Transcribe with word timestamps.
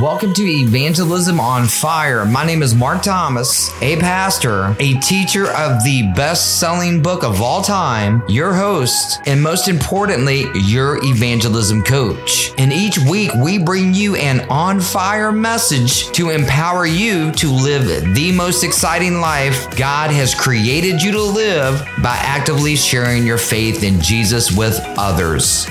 Welcome 0.00 0.32
to 0.34 0.42
Evangelism 0.42 1.38
on 1.38 1.66
Fire. 1.66 2.24
My 2.24 2.46
name 2.46 2.62
is 2.62 2.74
Mark 2.74 3.02
Thomas, 3.02 3.70
a 3.82 3.98
pastor, 3.98 4.74
a 4.80 4.94
teacher 5.00 5.50
of 5.50 5.84
the 5.84 6.10
best 6.16 6.58
selling 6.58 7.02
book 7.02 7.22
of 7.22 7.42
all 7.42 7.60
time, 7.60 8.22
your 8.26 8.54
host, 8.54 9.20
and 9.26 9.42
most 9.42 9.68
importantly, 9.68 10.46
your 10.54 10.98
evangelism 11.04 11.82
coach. 11.82 12.52
And 12.56 12.72
each 12.72 12.98
week, 13.00 13.34
we 13.34 13.58
bring 13.58 13.92
you 13.92 14.16
an 14.16 14.48
on 14.48 14.80
fire 14.80 15.30
message 15.30 16.10
to 16.12 16.30
empower 16.30 16.86
you 16.86 17.30
to 17.32 17.52
live 17.52 18.14
the 18.14 18.32
most 18.32 18.64
exciting 18.64 19.20
life 19.20 19.76
God 19.76 20.10
has 20.10 20.34
created 20.34 21.02
you 21.02 21.12
to 21.12 21.22
live 21.22 21.86
by 22.02 22.16
actively 22.16 22.76
sharing 22.76 23.26
your 23.26 23.38
faith 23.38 23.82
in 23.82 24.00
Jesus 24.00 24.56
with 24.56 24.80
others. 24.96 25.66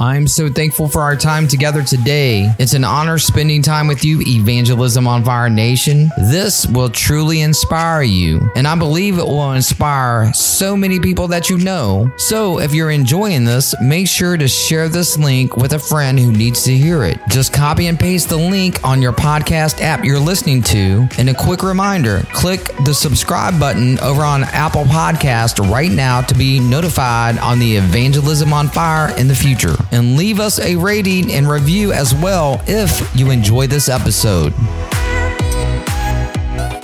I'm 0.00 0.28
so 0.28 0.48
thankful 0.48 0.86
for 0.86 1.00
our 1.00 1.16
time 1.16 1.48
together 1.48 1.82
today. 1.82 2.54
It's 2.60 2.74
an 2.74 2.84
honor 2.84 3.18
spending 3.18 3.62
time 3.62 3.88
with 3.88 4.04
you, 4.04 4.20
Evangelism 4.20 5.08
on 5.08 5.24
Fire 5.24 5.50
Nation. 5.50 6.08
This 6.16 6.68
will 6.68 6.88
truly 6.88 7.40
inspire 7.40 8.02
you, 8.02 8.48
and 8.54 8.68
I 8.68 8.76
believe 8.76 9.18
it 9.18 9.26
will 9.26 9.54
inspire 9.54 10.32
so 10.32 10.76
many 10.76 11.00
people 11.00 11.26
that 11.28 11.50
you 11.50 11.58
know. 11.58 12.12
So, 12.16 12.60
if 12.60 12.72
you're 12.74 12.92
enjoying 12.92 13.44
this, 13.44 13.74
make 13.80 14.06
sure 14.06 14.36
to 14.36 14.46
share 14.46 14.88
this 14.88 15.18
link 15.18 15.56
with 15.56 15.72
a 15.72 15.80
friend 15.80 16.16
who 16.16 16.30
needs 16.30 16.62
to 16.62 16.76
hear 16.76 17.02
it. 17.02 17.18
Just 17.28 17.52
copy 17.52 17.88
and 17.88 17.98
paste 17.98 18.28
the 18.28 18.36
link 18.36 18.84
on 18.84 19.02
your 19.02 19.12
podcast 19.12 19.80
app 19.80 20.04
you're 20.04 20.20
listening 20.20 20.62
to. 20.62 21.08
And 21.18 21.28
a 21.28 21.34
quick 21.34 21.64
reminder 21.64 22.20
click 22.32 22.60
the 22.84 22.94
subscribe 22.94 23.58
button 23.58 23.98
over 23.98 24.22
on 24.22 24.44
Apple 24.44 24.84
Podcast 24.84 25.58
right 25.68 25.90
now 25.90 26.20
to 26.20 26.36
be 26.36 26.60
notified 26.60 27.36
on 27.38 27.58
the 27.58 27.78
Evangelism 27.78 28.52
on 28.52 28.68
Fire 28.68 29.12
in 29.18 29.26
the 29.26 29.34
future 29.34 29.74
and 29.92 30.16
leave 30.16 30.40
us 30.40 30.58
a 30.58 30.76
rating 30.76 31.32
and 31.32 31.48
review 31.48 31.92
as 31.92 32.14
well 32.14 32.60
if 32.66 33.14
you 33.14 33.30
enjoy 33.30 33.66
this 33.66 33.88
episode. 33.88 34.52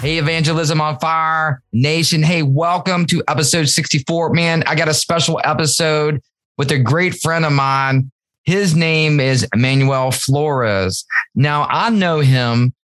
Hey, 0.01 0.19
Evangelism 0.19 0.81
on 0.81 0.99
Fire 0.99 1.63
Nation. 1.73 2.23
Hey, 2.23 2.43
welcome 2.43 3.07
to 3.07 3.23
episode 3.27 3.69
64. 3.69 4.35
Man, 4.35 4.63
I 4.67 4.75
got 4.75 4.89
a 4.89 4.95
special 4.95 5.41
episode 5.43 6.21
with 6.59 6.71
a 6.73 6.79
great 6.79 7.15
friend 7.15 7.45
of 7.45 7.53
mine. 7.53 8.11
His 8.45 8.77
name 8.77 9.19
is 9.19 9.49
Manuel 9.55 10.11
Flores. 10.11 11.07
Now, 11.35 11.67
I 11.71 11.89
know 11.89 12.21
him 12.21 12.75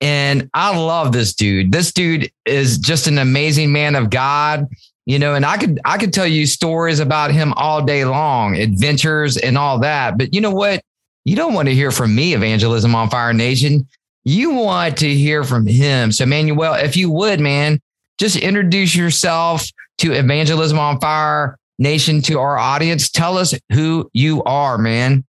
and 0.00 0.48
I 0.54 0.76
love 0.76 1.12
this 1.12 1.34
dude. 1.34 1.72
This 1.72 1.92
dude 1.92 2.30
is 2.46 2.78
just 2.78 3.06
an 3.06 3.18
amazing 3.18 3.72
man 3.72 3.96
of 3.96 4.08
God 4.08 4.68
you 5.06 5.18
know 5.18 5.34
and 5.34 5.44
i 5.44 5.56
could 5.56 5.80
i 5.84 5.96
could 5.96 6.12
tell 6.12 6.26
you 6.26 6.46
stories 6.46 7.00
about 7.00 7.30
him 7.30 7.52
all 7.54 7.82
day 7.82 8.04
long 8.04 8.56
adventures 8.56 9.36
and 9.36 9.56
all 9.56 9.78
that 9.78 10.18
but 10.18 10.32
you 10.34 10.40
know 10.40 10.50
what 10.50 10.82
you 11.24 11.36
don't 11.36 11.54
want 11.54 11.68
to 11.68 11.74
hear 11.74 11.90
from 11.90 12.14
me 12.14 12.34
evangelism 12.34 12.94
on 12.94 13.08
fire 13.08 13.32
nation 13.32 13.86
you 14.24 14.50
want 14.50 14.96
to 14.96 15.08
hear 15.08 15.44
from 15.44 15.66
him 15.66 16.12
so 16.12 16.26
manuel 16.26 16.74
if 16.74 16.96
you 16.96 17.10
would 17.10 17.40
man 17.40 17.80
just 18.18 18.36
introduce 18.36 18.94
yourself 18.94 19.66
to 19.98 20.12
evangelism 20.12 20.78
on 20.78 21.00
fire 21.00 21.56
nation 21.78 22.20
to 22.20 22.38
our 22.38 22.58
audience 22.58 23.10
tell 23.10 23.38
us 23.38 23.54
who 23.72 24.08
you 24.12 24.42
are 24.44 24.76
man 24.78 25.24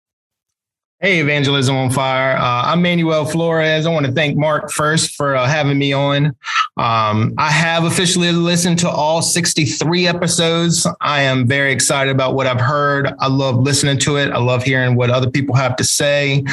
Hey, 1.01 1.21
Evangelism 1.21 1.77
on 1.77 1.91
Fire. 1.91 2.35
Uh, 2.35 2.63
I'm 2.65 2.81
Manuel 2.81 3.23
Flores. 3.23 3.85
I 3.85 3.89
want 3.89 4.05
to 4.05 4.11
thank 4.11 4.35
Mark 4.35 4.69
first 4.69 5.15
for 5.15 5.33
uh, 5.33 5.47
having 5.47 5.77
me 5.77 5.93
on. 5.93 6.35
Um, 6.79 7.33
I 7.37 7.51
have 7.51 7.83
officially 7.83 8.31
listened 8.31 8.79
to 8.79 8.89
all 8.89 9.21
63 9.21 10.07
episodes. 10.07 10.87
I 11.01 11.21
am 11.23 11.45
very 11.45 11.73
excited 11.73 12.09
about 12.09 12.35
what 12.35 12.47
I've 12.47 12.61
heard. 12.61 13.13
I 13.19 13.27
love 13.27 13.57
listening 13.57 13.97
to 13.99 14.15
it. 14.15 14.31
I 14.31 14.37
love 14.37 14.63
hearing 14.63 14.95
what 14.95 15.09
other 15.09 15.29
people 15.29 15.55
have 15.55 15.75
to 15.75 15.83
say. 15.83 16.45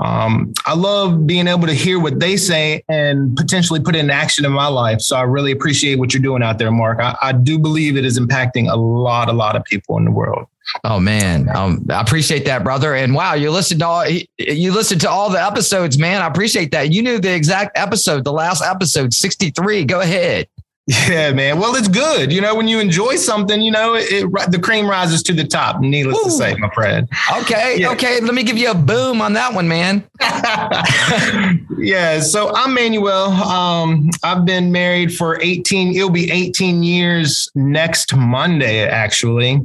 Um, 0.00 0.54
I 0.64 0.74
love 0.74 1.26
being 1.26 1.46
able 1.46 1.66
to 1.66 1.74
hear 1.74 2.00
what 2.00 2.18
they 2.18 2.38
say 2.38 2.82
and 2.88 3.36
potentially 3.36 3.78
put 3.78 3.94
it 3.94 3.98
in 3.98 4.10
action 4.10 4.46
in 4.46 4.52
my 4.52 4.68
life. 4.68 5.02
So 5.02 5.16
I 5.16 5.22
really 5.22 5.52
appreciate 5.52 5.98
what 5.98 6.14
you're 6.14 6.22
doing 6.22 6.42
out 6.42 6.56
there, 6.58 6.72
Mark. 6.72 7.00
I, 7.00 7.16
I 7.20 7.32
do 7.32 7.58
believe 7.58 7.98
it 7.98 8.06
is 8.06 8.18
impacting 8.18 8.72
a 8.72 8.76
lot, 8.76 9.28
a 9.28 9.34
lot 9.34 9.54
of 9.54 9.64
people 9.64 9.98
in 9.98 10.06
the 10.06 10.10
world. 10.10 10.46
Oh 10.82 10.98
man, 10.98 11.48
um, 11.54 11.84
I 11.90 12.00
appreciate 12.00 12.44
that, 12.46 12.64
brother. 12.64 12.94
And 12.94 13.14
wow, 13.14 13.34
you 13.34 13.50
listened 13.50 13.80
to 13.80 13.86
all 13.86 14.06
you 14.08 14.72
listened 14.72 15.00
to 15.02 15.10
all 15.10 15.30
the 15.30 15.42
episodes, 15.42 15.98
man. 15.98 16.22
I 16.22 16.26
appreciate 16.26 16.70
that. 16.72 16.92
You 16.92 17.02
knew 17.02 17.18
the 17.18 17.34
exact 17.34 17.78
episode, 17.78 18.24
the 18.24 18.32
last 18.32 18.62
episode, 18.62 19.12
sixty 19.12 19.50
three. 19.50 19.84
Go 19.84 20.00
ahead. 20.00 20.48
Yeah, 20.86 21.32
man. 21.32 21.58
Well, 21.58 21.74
it's 21.76 21.88
good. 21.88 22.30
You 22.30 22.42
know, 22.42 22.54
when 22.54 22.68
you 22.68 22.78
enjoy 22.78 23.16
something, 23.16 23.62
you 23.62 23.70
know, 23.70 23.94
it, 23.94 24.06
it 24.10 24.50
the 24.50 24.58
cream 24.58 24.86
rises 24.86 25.22
to 25.22 25.32
the 25.32 25.44
top. 25.44 25.80
Needless 25.80 26.18
Ooh. 26.18 26.24
to 26.24 26.30
say, 26.30 26.54
my 26.56 26.68
friend. 26.74 27.08
Okay, 27.38 27.80
yeah. 27.80 27.90
okay. 27.92 28.20
Let 28.20 28.34
me 28.34 28.42
give 28.42 28.58
you 28.58 28.70
a 28.70 28.74
boom 28.74 29.22
on 29.22 29.32
that 29.32 29.54
one, 29.54 29.66
man. 29.66 30.04
yeah. 31.78 32.20
So 32.20 32.54
I'm 32.54 32.74
Manuel. 32.74 33.30
Um, 33.30 34.10
I've 34.22 34.44
been 34.44 34.72
married 34.72 35.14
for 35.16 35.40
18. 35.40 35.96
It'll 35.96 36.10
be 36.10 36.30
18 36.30 36.82
years 36.82 37.50
next 37.54 38.14
Monday, 38.14 38.86
actually. 38.86 39.62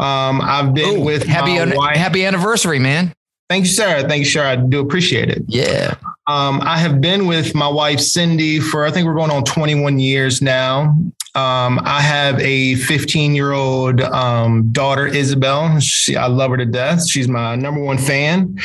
Um, 0.00 0.40
I've 0.40 0.72
been 0.72 1.00
Ooh, 1.00 1.04
with 1.04 1.24
happy 1.24 1.52
happy 1.96 2.24
anniversary, 2.24 2.78
man. 2.78 3.12
Thank 3.50 3.64
you, 3.64 3.70
sir. 3.70 4.06
Thank 4.08 4.20
you, 4.20 4.30
sir. 4.30 4.46
I 4.46 4.56
do 4.56 4.80
appreciate 4.80 5.28
it. 5.28 5.42
Yeah. 5.48 5.96
Um, 6.28 6.60
I 6.62 6.78
have 6.78 7.00
been 7.00 7.26
with 7.26 7.54
my 7.54 7.66
wife 7.66 7.98
Cindy 7.98 8.60
for 8.60 8.86
I 8.86 8.92
think 8.92 9.06
we're 9.06 9.14
going 9.14 9.32
on 9.32 9.44
21 9.44 9.98
years 9.98 10.40
now. 10.40 10.96
Um, 11.34 11.80
I 11.84 12.00
have 12.00 12.40
a 12.40 12.76
15 12.76 13.34
year 13.34 13.52
old 13.52 14.00
um, 14.00 14.70
daughter 14.72 15.06
Isabel. 15.06 15.80
She, 15.80 16.16
I 16.16 16.28
love 16.28 16.52
her 16.52 16.56
to 16.56 16.64
death. 16.64 17.08
She's 17.08 17.28
my 17.28 17.56
number 17.56 17.80
one 17.80 17.98
fan. 17.98 18.56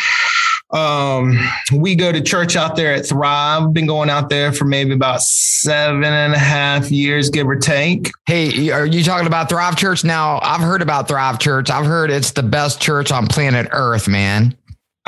Um, 0.71 1.39
we 1.73 1.95
go 1.95 2.11
to 2.11 2.21
church 2.21 2.55
out 2.55 2.75
there 2.75 2.93
at 2.93 3.05
Thrive. 3.05 3.73
Been 3.73 3.85
going 3.85 4.09
out 4.09 4.29
there 4.29 4.51
for 4.51 4.65
maybe 4.65 4.93
about 4.93 5.21
seven 5.21 6.03
and 6.03 6.33
a 6.33 6.39
half 6.39 6.91
years, 6.91 7.29
give 7.29 7.47
or 7.47 7.55
take. 7.55 8.11
Hey, 8.25 8.71
are 8.71 8.85
you 8.85 9.03
talking 9.03 9.27
about 9.27 9.49
Thrive 9.49 9.77
Church? 9.77 10.03
Now, 10.03 10.39
I've 10.41 10.61
heard 10.61 10.81
about 10.81 11.07
Thrive 11.07 11.39
Church. 11.39 11.69
I've 11.69 11.85
heard 11.85 12.09
it's 12.09 12.31
the 12.31 12.43
best 12.43 12.81
church 12.81 13.11
on 13.11 13.27
planet 13.27 13.67
Earth, 13.71 14.07
man. 14.07 14.57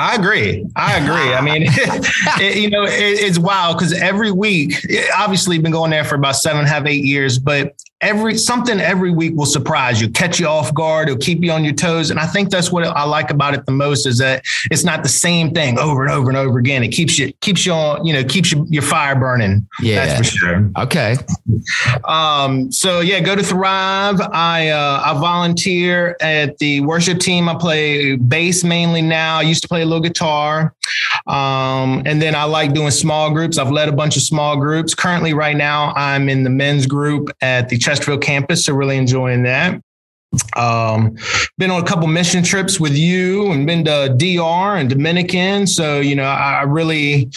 I 0.00 0.14
agree. 0.14 0.64
I 0.76 0.96
agree. 0.96 1.34
I 1.34 1.40
mean, 1.40 1.62
it, 1.66 2.56
you 2.56 2.70
know, 2.70 2.84
it, 2.84 2.92
it's 2.92 3.38
wild 3.38 3.78
because 3.78 3.92
every 3.92 4.30
week, 4.30 4.74
obviously, 5.16 5.58
been 5.58 5.72
going 5.72 5.90
there 5.90 6.04
for 6.04 6.14
about 6.14 6.36
seven, 6.36 6.66
half, 6.66 6.86
eight 6.86 7.04
years, 7.04 7.38
but 7.38 7.74
every 8.00 8.36
something 8.36 8.80
every 8.80 9.10
week 9.10 9.34
will 9.34 9.46
surprise 9.46 10.00
you, 10.00 10.08
catch 10.08 10.38
you 10.38 10.46
off 10.46 10.72
guard, 10.74 11.08
it'll 11.08 11.20
keep 11.20 11.42
you 11.42 11.50
on 11.50 11.64
your 11.64 11.74
toes. 11.74 12.10
And 12.10 12.20
I 12.20 12.26
think 12.26 12.50
that's 12.50 12.70
what 12.70 12.86
I 12.86 13.04
like 13.04 13.30
about 13.30 13.54
it 13.54 13.66
the 13.66 13.72
most 13.72 14.06
is 14.06 14.18
that 14.18 14.44
it's 14.70 14.84
not 14.84 15.02
the 15.02 15.08
same 15.08 15.52
thing 15.52 15.78
over 15.78 16.04
and 16.04 16.12
over 16.12 16.28
and 16.28 16.36
over 16.36 16.58
again. 16.58 16.82
It 16.82 16.88
keeps 16.88 17.18
you 17.18 17.32
keeps 17.40 17.66
you 17.66 17.72
on, 17.72 18.04
you 18.04 18.12
know, 18.12 18.24
keeps 18.24 18.52
you, 18.52 18.66
your 18.68 18.82
fire 18.82 19.16
burning. 19.16 19.66
Yeah, 19.80 20.06
that's 20.06 20.18
for 20.18 20.36
sure. 20.36 20.70
Okay. 20.78 21.16
Um, 22.04 22.70
so 22.70 23.00
yeah, 23.00 23.20
go 23.20 23.34
to 23.34 23.42
Thrive. 23.42 24.20
I 24.20 24.68
uh, 24.68 25.02
I 25.04 25.18
volunteer 25.18 26.16
at 26.20 26.58
the 26.58 26.80
worship 26.82 27.18
team. 27.18 27.48
I 27.48 27.54
play 27.54 28.16
bass 28.16 28.64
mainly 28.64 29.02
now. 29.02 29.38
I 29.38 29.42
used 29.42 29.62
to 29.62 29.68
play 29.68 29.82
a 29.82 29.86
little 29.86 30.00
guitar. 30.00 30.74
Um, 31.26 32.02
and 32.06 32.22
then 32.22 32.34
I 32.34 32.44
like 32.44 32.72
doing 32.72 32.90
small 32.90 33.30
groups. 33.30 33.58
I've 33.58 33.70
led 33.70 33.88
a 33.88 33.92
bunch 33.92 34.16
of 34.16 34.22
small 34.22 34.56
groups. 34.56 34.94
Currently, 34.94 35.34
right 35.34 35.56
now, 35.56 35.92
I'm 35.96 36.28
in 36.28 36.44
the 36.44 36.50
men's 36.50 36.86
group 36.86 37.30
at 37.40 37.68
the 37.68 37.78
Chesterfield 37.78 38.22
campus, 38.22 38.64
so 38.64 38.74
really 38.74 38.96
enjoying 38.96 39.42
that. 39.44 39.80
Um, 40.56 41.16
been 41.56 41.70
on 41.70 41.82
a 41.82 41.86
couple 41.86 42.06
mission 42.06 42.42
trips 42.42 42.78
with 42.78 42.94
you 42.94 43.50
and 43.50 43.66
been 43.66 43.84
to 43.84 44.14
DR 44.16 44.78
and 44.78 44.88
Dominican. 44.88 45.66
So, 45.66 46.00
you 46.00 46.14
know, 46.14 46.24
I 46.24 46.62
really, 46.62 47.30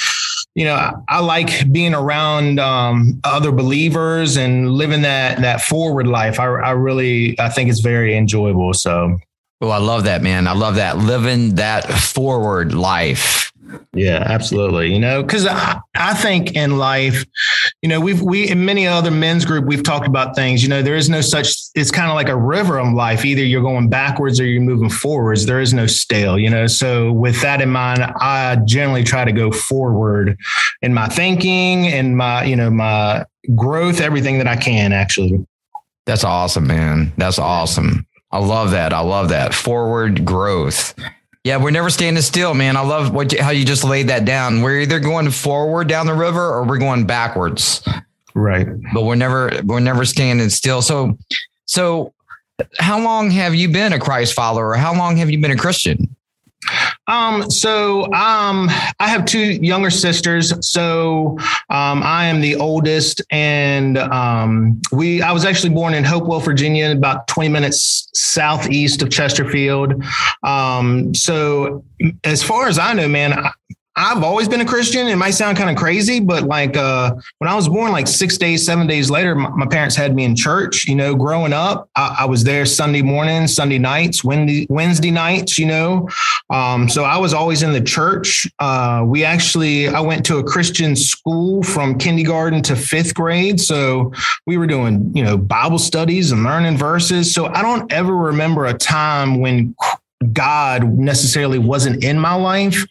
you 0.56 0.66
know, 0.66 1.04
I 1.08 1.20
like 1.20 1.72
being 1.72 1.94
around 1.94 2.60
um, 2.60 3.22
other 3.24 3.52
believers 3.52 4.36
and 4.36 4.72
living 4.72 5.04
that 5.04 5.40
that 5.42 5.62
forward 5.62 6.08
life. 6.08 6.40
I, 6.40 6.46
I 6.46 6.72
really, 6.72 7.40
I 7.40 7.50
think 7.50 7.70
it's 7.70 7.80
very 7.80 8.16
enjoyable. 8.16 8.74
So, 8.74 9.18
oh, 9.62 9.70
I 9.70 9.78
love 9.78 10.04
that, 10.04 10.22
man. 10.22 10.48
I 10.48 10.54
love 10.54 10.76
that 10.76 10.98
living 10.98 11.56
that 11.56 11.90
forward 11.90 12.74
life. 12.74 13.51
Yeah, 13.94 14.24
absolutely. 14.26 14.94
You 14.94 15.00
know, 15.00 15.22
because 15.22 15.46
I, 15.46 15.80
I 15.96 16.14
think 16.14 16.56
in 16.56 16.78
life, 16.78 17.26
you 17.82 17.90
know, 17.90 18.00
we've 18.00 18.22
we 18.22 18.50
in 18.50 18.66
many 18.66 18.88
other 18.88 19.12
men's 19.12 19.46
group 19.46 19.66
we've 19.66 19.84
talked 19.84 20.08
about 20.08 20.36
things. 20.36 20.64
You 20.64 20.70
know, 20.70 20.82
there 20.82 20.96
is 20.96 21.10
no 21.10 21.22
such. 21.22 21.54
It's 21.76 21.92
kind 21.92 22.10
of 22.10 22.16
like 22.16 22.30
a 22.30 22.36
river 22.36 22.80
of 22.80 22.94
life. 22.94 23.26
Either 23.26 23.44
you're 23.44 23.62
going 23.62 23.90
backwards 23.90 24.40
or 24.40 24.46
you're 24.46 24.62
moving 24.62 24.90
forwards. 24.90 25.46
There 25.46 25.60
is 25.60 25.74
no 25.74 25.88
stale. 25.88 26.38
You 26.40 26.50
know, 26.50 26.68
so 26.68 27.12
with 27.12 27.42
that 27.42 27.62
in 27.62 27.70
mind, 27.70 28.02
I 28.04 28.58
generally 28.66 29.04
try 29.04 29.26
to 29.26 29.32
go 29.32 29.52
forward 29.52 30.38
in 30.82 30.94
my 30.94 31.08
thinking 31.08 31.88
and 31.88 32.18
my 32.18 32.44
you 32.44 32.56
know 32.56 32.70
my 32.70 33.26
growth, 33.56 34.02
everything 34.02 34.38
that 34.38 34.48
I 34.48 34.56
can 34.56 34.94
actually. 34.94 35.46
That's 36.06 36.24
awesome, 36.24 36.68
man. 36.68 37.14
That's 37.18 37.40
awesome. 37.40 38.08
I 38.32 38.40
love 38.40 38.72
that. 38.72 38.94
I 38.94 39.02
love 39.02 39.30
that 39.30 39.54
forward 39.54 40.26
growth. 40.26 40.96
Yeah, 41.44 41.58
we're 41.58 41.72
never 41.72 41.90
standing 41.90 42.22
still, 42.22 42.54
man. 42.54 42.78
I 42.78 42.82
love 42.82 43.14
what 43.14 43.34
you, 43.34 43.42
how 43.42 43.50
you 43.50 43.66
just 43.66 43.84
laid 43.84 44.10
that 44.10 44.26
down. 44.26 44.62
We're 44.62 44.82
either 44.82 45.00
going 45.00 45.32
forward 45.32 45.88
down 45.88 46.06
the 46.06 46.14
river 46.14 46.40
or 46.40 46.64
we're 46.64 46.78
going 46.78 47.08
backwards. 47.08 47.84
Right. 48.36 48.68
But 48.94 49.04
we're 49.04 49.16
never 49.16 49.52
we're 49.66 49.80
never 49.80 50.06
standing 50.06 50.50
still. 50.50 50.82
So 50.82 51.18
so 51.66 52.14
how 52.78 53.02
long 53.02 53.32
have 53.32 53.56
you 53.56 53.70
been 53.70 53.92
a 53.94 54.00
Christ 54.00 54.34
follower? 54.34 54.76
How 54.76 54.96
long 54.96 55.18
have 55.18 55.32
you 55.32 55.42
been 55.42 55.52
a 55.52 55.58
Christian? 55.58 56.16
Um, 57.08 57.50
so 57.50 58.06
um, 58.14 58.70
I 59.00 59.08
have 59.08 59.26
two 59.26 59.54
younger 59.54 59.90
sisters. 59.90 60.54
So 60.66 61.38
um, 61.70 62.02
I 62.04 62.26
am 62.26 62.42
the 62.42 62.56
oldest, 62.56 63.22
and 63.32 63.98
um, 63.98 64.82
we. 64.92 65.22
I 65.22 65.32
was 65.32 65.46
actually 65.46 65.74
born 65.74 65.94
in 65.94 66.04
Hopewell, 66.04 66.40
Virginia, 66.40 66.92
about 66.92 67.28
20 67.28 67.50
minutes 67.50 68.10
southeast 68.14 69.02
of 69.02 69.10
Chesterfield. 69.10 70.04
Um, 70.44 71.14
so 71.14 71.84
as 72.24 72.44
far 72.44 72.68
as 72.68 72.80
I 72.80 72.94
know, 72.94 73.08
man, 73.08 73.34
I've 73.98 74.24
always 74.24 74.48
been 74.48 74.62
a 74.62 74.66
Christian. 74.66 75.08
It 75.08 75.18
might 75.18 75.32
sound 75.32 75.58
kind 75.58 75.70
of 75.70 75.76
crazy, 75.76 76.22
but 76.22 76.44
like 76.44 76.78
uh, 76.78 77.14
when 77.40 77.50
I 77.50 77.56
was 77.56 77.68
born, 77.68 77.92
like 77.92 78.08
six 78.08 78.38
days, 78.38 78.66
seven 78.66 78.88
days 78.88 79.10
later, 79.10 79.36
my, 79.36 79.50
my 79.50 79.66
parents 79.66 79.98
had 79.98 80.16
me 80.16 80.24
in 80.24 80.34
church. 80.34 80.88
You 80.88 80.96
know, 80.96 81.14
growing 81.14 81.52
up, 81.52 81.90
I, 81.98 82.20
I, 82.22 82.26
was 82.26 82.46
there 82.46 82.66
Sunday 82.66 83.02
mornings, 83.02 83.54
Sunday 83.54 83.80
nights, 83.80 84.24
Wednesday, 84.24 84.66
Wednesday 84.70 85.12
nights. 85.12 85.60
You 85.60 85.66
know, 85.66 86.10
um, 86.50 86.88
so 86.88 87.04
I 87.04 87.18
was 87.18 87.34
always 87.34 87.64
in 87.64 87.74
the 87.74 87.82
church. 87.82 88.48
Uh, 88.60 89.04
we 89.06 89.26
actually, 89.26 89.90
I 89.90 90.00
went 90.00 90.26
to 90.28 90.38
a 90.38 90.44
Christian 90.44 90.96
school 90.96 91.62
from 91.62 91.98
kindergarten 91.98 92.62
to 92.64 92.78
fifth 92.78 93.14
grade, 93.14 93.60
so 93.60 94.14
we 94.48 94.56
were 94.56 94.68
doing 94.68 95.12
you 95.14 95.24
know 95.24 95.38
Bible 95.38 95.80
studies 95.80 96.32
and 96.32 96.46
learning 96.46 96.78
verses. 96.78 97.34
So 97.34 97.48
I 97.48 97.62
don't 97.62 97.92
ever 97.92 98.16
remember 98.16 98.68
a 98.68 98.74
time 98.74 99.42
when 99.42 99.76
God 100.34 100.98
necessarily 100.98 101.60
wasn't 101.60 102.04
in 102.04 102.20
my 102.20 102.36
life. 102.36 102.86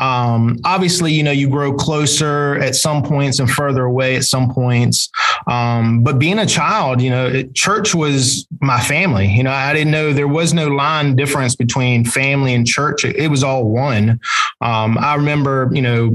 Um, 0.00 0.58
obviously, 0.64 1.12
you 1.12 1.22
know, 1.22 1.30
you 1.30 1.48
grow 1.48 1.72
closer 1.72 2.56
at 2.56 2.74
some 2.74 3.02
points 3.02 3.38
and 3.38 3.50
further 3.50 3.84
away 3.84 4.16
at 4.16 4.24
some 4.24 4.52
points. 4.52 5.08
Um, 5.46 6.02
but 6.02 6.18
being 6.18 6.38
a 6.38 6.46
child, 6.46 7.00
you 7.00 7.10
know, 7.10 7.26
it, 7.26 7.54
church 7.54 7.94
was 7.94 8.46
my 8.60 8.80
family. 8.80 9.26
You 9.26 9.42
know, 9.42 9.52
I 9.52 9.72
didn't 9.72 9.92
know 9.92 10.12
there 10.12 10.28
was 10.28 10.52
no 10.52 10.68
line 10.68 11.16
difference 11.16 11.56
between 11.56 12.04
family 12.04 12.54
and 12.54 12.66
church. 12.66 13.04
It, 13.04 13.16
it 13.16 13.28
was 13.28 13.42
all 13.42 13.64
one. 13.64 14.20
Um, 14.60 14.98
I 14.98 15.14
remember, 15.14 15.70
you 15.72 15.82
know, 15.82 16.14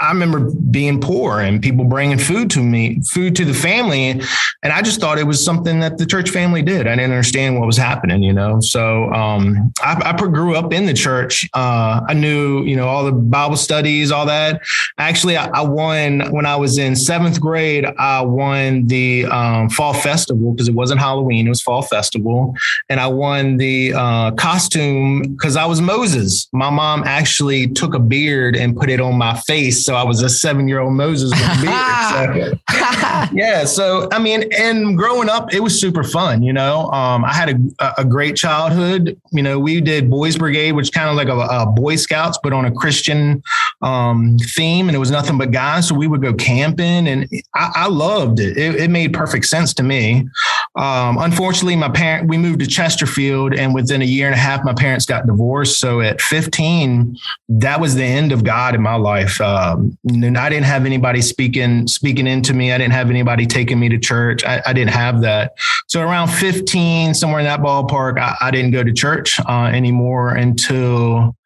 I 0.00 0.10
remember 0.10 0.50
being 0.70 1.00
poor 1.00 1.40
and 1.40 1.60
people 1.60 1.84
bringing 1.84 2.18
food 2.18 2.50
to 2.50 2.62
me, 2.62 3.00
food 3.10 3.34
to 3.36 3.44
the 3.44 3.54
family. 3.54 4.20
And 4.62 4.72
I 4.72 4.82
just 4.82 5.00
thought 5.00 5.18
it 5.18 5.26
was 5.26 5.44
something 5.44 5.80
that 5.80 5.98
the 5.98 6.06
church 6.06 6.30
family 6.30 6.62
did. 6.62 6.86
I 6.86 6.90
didn't 6.90 7.10
understand 7.10 7.58
what 7.58 7.66
was 7.66 7.76
happening, 7.76 8.22
you 8.22 8.32
know? 8.32 8.60
So, 8.60 9.12
um, 9.12 9.72
I, 9.80 10.00
I, 10.04 10.12
grew 10.28 10.54
up 10.56 10.72
in 10.72 10.84
the 10.84 10.92
church. 10.92 11.48
Uh, 11.54 12.00
I 12.06 12.12
knew, 12.12 12.62
you 12.64 12.76
know, 12.76 12.86
all 12.86 13.04
the 13.04 13.12
Bible 13.12 13.56
studies, 13.56 14.10
all 14.10 14.26
that. 14.26 14.60
Actually, 14.98 15.36
I, 15.36 15.46
I 15.46 15.62
won 15.62 16.30
when 16.32 16.44
I 16.44 16.56
was 16.56 16.76
in 16.76 16.94
seventh 16.94 17.40
grade, 17.40 17.86
I 17.98 18.20
won 18.20 18.86
the, 18.86 19.24
um, 19.26 19.70
fall 19.70 19.94
festival 19.94 20.52
because 20.52 20.68
it 20.68 20.74
wasn't 20.74 21.00
Halloween. 21.00 21.46
It 21.46 21.50
was 21.50 21.62
fall 21.62 21.82
festival. 21.82 22.54
And 22.88 23.00
I 23.00 23.06
won 23.06 23.56
the, 23.56 23.94
uh, 23.94 24.32
costume 24.32 25.22
because 25.22 25.56
I 25.56 25.64
was 25.64 25.80
Moses. 25.80 26.48
My 26.52 26.70
mom 26.70 27.04
actually 27.04 27.68
took 27.68 27.94
a 27.94 27.98
beard 27.98 28.54
and 28.54 28.76
put 28.76 28.90
it 28.90 29.00
on 29.00 29.16
my 29.16 29.34
face 29.40 29.87
so 29.88 29.94
I 29.94 30.04
was 30.04 30.22
a 30.22 30.28
seven 30.28 30.68
year 30.68 30.80
old 30.80 30.92
Moses 30.92 31.30
with 31.30 31.40
a 31.40 31.62
beard. 31.62 32.60
So, 32.68 33.34
yeah. 33.34 33.64
So, 33.64 34.06
I 34.12 34.18
mean, 34.18 34.44
and 34.52 34.98
growing 34.98 35.30
up, 35.30 35.54
it 35.54 35.60
was 35.60 35.80
super 35.80 36.04
fun. 36.04 36.42
You 36.42 36.52
know, 36.52 36.90
um, 36.90 37.24
I 37.24 37.32
had 37.32 37.48
a, 37.78 37.94
a, 37.96 38.04
great 38.04 38.36
childhood. 38.36 39.18
You 39.32 39.42
know, 39.42 39.58
we 39.58 39.80
did 39.80 40.10
Boys 40.10 40.36
Brigade, 40.36 40.72
which 40.72 40.92
kind 40.92 41.08
of 41.08 41.16
like 41.16 41.28
a, 41.28 41.38
a, 41.38 41.64
Boy 41.64 41.96
Scouts, 41.96 42.38
but 42.42 42.52
on 42.52 42.66
a 42.66 42.70
Christian 42.70 43.42
um, 43.80 44.36
theme. 44.54 44.90
And 44.90 44.94
it 44.94 44.98
was 44.98 45.10
nothing 45.10 45.38
but 45.38 45.52
guys. 45.52 45.88
So 45.88 45.94
we 45.94 46.06
would 46.06 46.20
go 46.20 46.34
camping 46.34 47.08
and 47.08 47.26
I, 47.54 47.72
I 47.74 47.88
loved 47.88 48.40
it. 48.40 48.58
it. 48.58 48.74
it. 48.74 48.90
made 48.90 49.14
perfect 49.14 49.46
sense 49.46 49.72
to 49.74 49.82
me. 49.82 50.28
Um, 50.76 51.16
unfortunately, 51.16 51.76
my 51.76 51.88
parent, 51.88 52.28
we 52.28 52.36
moved 52.36 52.60
to 52.60 52.66
Chesterfield 52.66 53.54
and 53.54 53.74
within 53.74 54.02
a 54.02 54.04
year 54.04 54.26
and 54.26 54.34
a 54.34 54.38
half, 54.38 54.62
my 54.64 54.74
parents 54.74 55.06
got 55.06 55.26
divorced. 55.26 55.78
So 55.78 56.02
at 56.02 56.20
15, 56.20 57.16
that 57.48 57.80
was 57.80 57.94
the 57.94 58.04
end 58.04 58.32
of 58.32 58.44
God 58.44 58.74
in 58.74 58.82
my 58.82 58.96
life. 58.96 59.40
Uh, 59.40 59.77
um, 59.78 59.98
and 60.08 60.36
I 60.36 60.48
didn't 60.48 60.66
have 60.66 60.84
anybody 60.84 61.20
speaking 61.20 61.86
speaking 61.86 62.26
into 62.26 62.54
me. 62.54 62.72
I 62.72 62.78
didn't 62.78 62.92
have 62.92 63.10
anybody 63.10 63.46
taking 63.46 63.78
me 63.78 63.88
to 63.88 63.98
church. 63.98 64.44
I, 64.44 64.62
I 64.66 64.72
didn't 64.72 64.92
have 64.92 65.20
that. 65.22 65.54
So 65.88 66.00
around 66.00 66.28
15, 66.28 67.14
somewhere 67.14 67.40
in 67.40 67.46
that 67.46 67.60
ballpark, 67.60 68.18
I, 68.18 68.36
I 68.40 68.50
didn't 68.50 68.72
go 68.72 68.82
to 68.82 68.92
church 68.92 69.38
uh, 69.40 69.70
anymore 69.72 70.34
until 70.34 71.36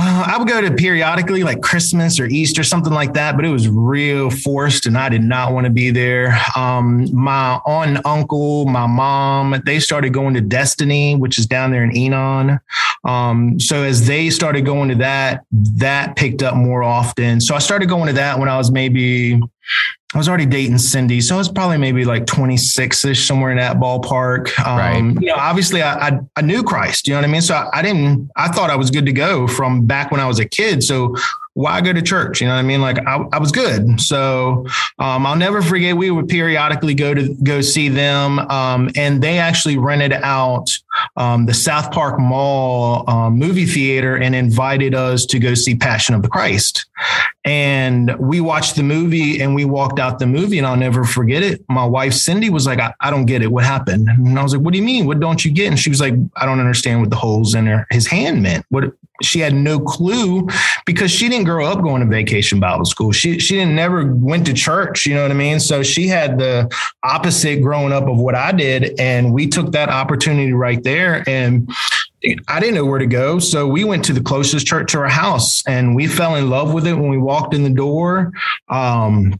uh, 0.00 0.26
I 0.28 0.38
would 0.38 0.46
go 0.46 0.60
to 0.60 0.72
periodically 0.72 1.42
like 1.42 1.60
Christmas 1.60 2.20
or 2.20 2.26
Easter, 2.26 2.62
something 2.62 2.92
like 2.92 3.14
that, 3.14 3.34
but 3.34 3.44
it 3.44 3.48
was 3.48 3.68
real 3.68 4.30
forced 4.30 4.86
and 4.86 4.96
I 4.96 5.08
did 5.08 5.24
not 5.24 5.52
want 5.52 5.64
to 5.64 5.72
be 5.72 5.90
there. 5.90 6.40
Um, 6.54 7.12
my 7.12 7.60
aunt, 7.66 7.88
and 7.90 8.06
uncle, 8.06 8.64
my 8.66 8.86
mom, 8.86 9.60
they 9.66 9.80
started 9.80 10.14
going 10.14 10.34
to 10.34 10.40
Destiny, 10.40 11.16
which 11.16 11.36
is 11.36 11.46
down 11.46 11.72
there 11.72 11.82
in 11.82 11.96
Enon. 11.96 12.60
Um, 13.04 13.58
so 13.60 13.82
as 13.82 14.06
they 14.06 14.30
started 14.30 14.64
going 14.64 14.88
to 14.90 14.94
that, 14.96 15.44
that 15.52 16.16
picked 16.16 16.42
up 16.42 16.56
more 16.56 16.82
often. 16.82 17.40
So 17.40 17.54
I 17.54 17.58
started 17.58 17.88
going 17.88 18.08
to 18.08 18.12
that 18.14 18.38
when 18.38 18.48
I 18.48 18.56
was 18.56 18.70
maybe 18.70 19.40
I 20.14 20.18
was 20.18 20.26
already 20.26 20.46
dating 20.46 20.78
Cindy, 20.78 21.20
so 21.20 21.34
I 21.34 21.38
was 21.38 21.50
probably 21.50 21.76
maybe 21.76 22.06
like 22.06 22.24
26 22.24 23.04
ish, 23.04 23.26
somewhere 23.26 23.50
in 23.50 23.58
that 23.58 23.76
ballpark. 23.76 24.58
Um, 24.66 24.78
right. 24.78 25.22
You 25.22 25.28
know, 25.28 25.34
obviously 25.36 25.82
I, 25.82 26.08
I, 26.08 26.20
I 26.34 26.40
knew 26.40 26.62
Christ. 26.62 27.06
You 27.06 27.12
know 27.12 27.18
what 27.18 27.28
I 27.28 27.32
mean? 27.32 27.42
So 27.42 27.54
I, 27.54 27.68
I, 27.74 27.82
didn't. 27.82 28.30
I 28.34 28.48
thought 28.48 28.70
I 28.70 28.76
was 28.76 28.90
good 28.90 29.04
to 29.04 29.12
go 29.12 29.46
from 29.46 29.84
back 29.84 30.10
when 30.10 30.18
I 30.18 30.26
was 30.26 30.38
a 30.38 30.46
kid. 30.46 30.82
So 30.82 31.14
why 31.52 31.82
go 31.82 31.92
to 31.92 32.00
church? 32.00 32.40
You 32.40 32.46
know 32.46 32.54
what 32.54 32.60
I 32.60 32.62
mean? 32.62 32.80
Like 32.80 32.98
I, 33.06 33.22
I 33.32 33.38
was 33.38 33.52
good. 33.52 34.00
So 34.00 34.64
um, 34.98 35.26
I'll 35.26 35.36
never 35.36 35.60
forget. 35.60 35.94
We 35.94 36.10
would 36.10 36.28
periodically 36.28 36.94
go 36.94 37.12
to 37.12 37.34
go 37.42 37.60
see 37.60 37.90
them, 37.90 38.38
um, 38.38 38.90
and 38.96 39.20
they 39.20 39.38
actually 39.38 39.76
rented 39.76 40.12
out 40.12 40.70
um, 41.16 41.46
the 41.46 41.54
South 41.54 41.90
Park 41.90 42.18
Mall 42.18 43.08
um, 43.08 43.34
movie 43.34 43.66
theater 43.66 44.16
and 44.16 44.34
invited 44.34 44.94
us 44.94 45.26
to 45.26 45.38
go 45.38 45.54
see 45.54 45.74
Passion 45.74 46.14
of 46.14 46.22
the 46.22 46.28
Christ. 46.28 46.86
And 47.44 48.16
we 48.18 48.40
watched 48.40 48.76
the 48.76 48.82
movie 48.82 49.40
and 49.40 49.54
we 49.54 49.64
walked 49.64 49.98
out 49.98 50.18
the 50.18 50.26
movie, 50.26 50.58
and 50.58 50.66
I'll 50.66 50.76
never 50.76 51.04
forget 51.04 51.42
it. 51.42 51.64
My 51.68 51.84
wife 51.84 52.12
Cindy 52.12 52.50
was 52.50 52.66
like, 52.66 52.78
I, 52.78 52.92
I 53.00 53.10
don't 53.10 53.26
get 53.26 53.42
it. 53.42 53.50
What 53.50 53.64
happened?" 53.64 54.08
And 54.08 54.38
I 54.38 54.42
was 54.42 54.54
like, 54.54 54.62
"What 54.62 54.72
do 54.72 54.78
you 54.78 54.84
mean? 54.84 55.06
What 55.06 55.20
don't 55.20 55.44
you 55.44 55.50
get?" 55.50 55.68
And 55.68 55.78
she 55.78 55.88
was 55.88 56.00
like, 56.00 56.14
"I 56.36 56.44
don't 56.44 56.60
understand 56.60 57.00
what 57.00 57.10
the 57.10 57.16
holes 57.16 57.54
in 57.54 57.66
her 57.66 57.86
his 57.90 58.06
hand 58.06 58.42
meant. 58.42 58.66
What 58.68 58.92
she 59.22 59.40
had 59.40 59.54
no 59.54 59.80
clue 59.80 60.46
because 60.86 61.10
she 61.10 61.28
didn't 61.28 61.44
grow 61.44 61.66
up 61.66 61.82
going 61.82 62.02
to 62.02 62.06
vacation 62.06 62.60
Bible 62.60 62.84
school. 62.84 63.12
She 63.12 63.38
she 63.38 63.56
didn't 63.56 63.74
never 63.74 64.12
went 64.14 64.46
to 64.46 64.54
church, 64.54 65.06
you 65.06 65.14
know 65.14 65.22
what 65.22 65.30
I 65.30 65.34
mean? 65.34 65.60
So 65.60 65.82
she 65.82 66.06
had 66.06 66.38
the 66.38 66.72
opposite 67.02 67.62
growing 67.62 67.92
up 67.92 68.06
of 68.08 68.18
what 68.18 68.34
I 68.34 68.52
did 68.52 68.98
and 68.98 69.32
we 69.32 69.46
took 69.46 69.72
that 69.72 69.88
opportunity 69.88 70.52
right 70.52 70.82
there 70.82 70.87
and 71.26 71.70
I 72.48 72.60
didn't 72.60 72.74
know 72.74 72.84
where 72.84 72.98
to 72.98 73.06
go. 73.06 73.38
So 73.38 73.66
we 73.66 73.84
went 73.84 74.04
to 74.06 74.12
the 74.12 74.20
closest 74.20 74.66
church 74.66 74.92
to 74.92 74.98
our 74.98 75.08
house 75.08 75.62
and 75.66 75.94
we 75.94 76.06
fell 76.06 76.34
in 76.34 76.50
love 76.50 76.72
with 76.72 76.86
it 76.86 76.94
when 76.94 77.08
we 77.08 77.18
walked 77.18 77.54
in 77.54 77.62
the 77.62 77.70
door. 77.70 78.32
Um, 78.68 79.34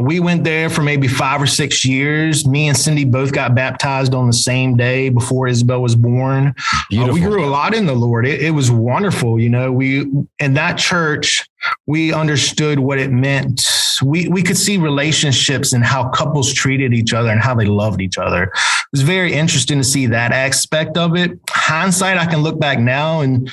we 0.00 0.20
went 0.20 0.44
there 0.44 0.70
for 0.70 0.82
maybe 0.82 1.08
five 1.08 1.42
or 1.42 1.46
six 1.46 1.84
years. 1.84 2.46
Me 2.46 2.68
and 2.68 2.76
Cindy 2.76 3.04
both 3.04 3.32
got 3.32 3.54
baptized 3.54 4.14
on 4.14 4.26
the 4.26 4.32
same 4.32 4.76
day 4.76 5.08
before 5.08 5.48
Isabel 5.48 5.82
was 5.82 5.96
born. 5.96 6.54
Uh, 6.96 7.12
we 7.12 7.20
grew 7.20 7.44
a 7.44 7.50
lot 7.50 7.74
in 7.74 7.86
the 7.86 7.94
Lord. 7.94 8.26
It, 8.26 8.40
it 8.40 8.50
was 8.52 8.70
wonderful. 8.70 9.40
You 9.40 9.50
know, 9.50 9.72
we 9.72 10.10
in 10.38 10.54
that 10.54 10.78
church, 10.78 11.48
we 11.86 12.12
understood 12.12 12.78
what 12.78 12.98
it 12.98 13.10
meant. 13.10 13.66
We 14.02 14.28
we 14.28 14.42
could 14.42 14.56
see 14.56 14.78
relationships 14.78 15.72
and 15.72 15.84
how 15.84 16.08
couples 16.10 16.52
treated 16.52 16.94
each 16.94 17.12
other 17.12 17.28
and 17.28 17.40
how 17.40 17.54
they 17.54 17.66
loved 17.66 18.00
each 18.00 18.18
other. 18.18 18.52
Was 18.92 19.02
very 19.02 19.32
interesting 19.32 19.78
to 19.78 19.84
see 19.84 20.06
that 20.06 20.32
aspect 20.32 20.96
of 20.96 21.16
it. 21.16 21.38
Hindsight, 21.48 22.18
I 22.18 22.26
can 22.26 22.42
look 22.42 22.58
back 22.58 22.80
now 22.80 23.20
and 23.20 23.48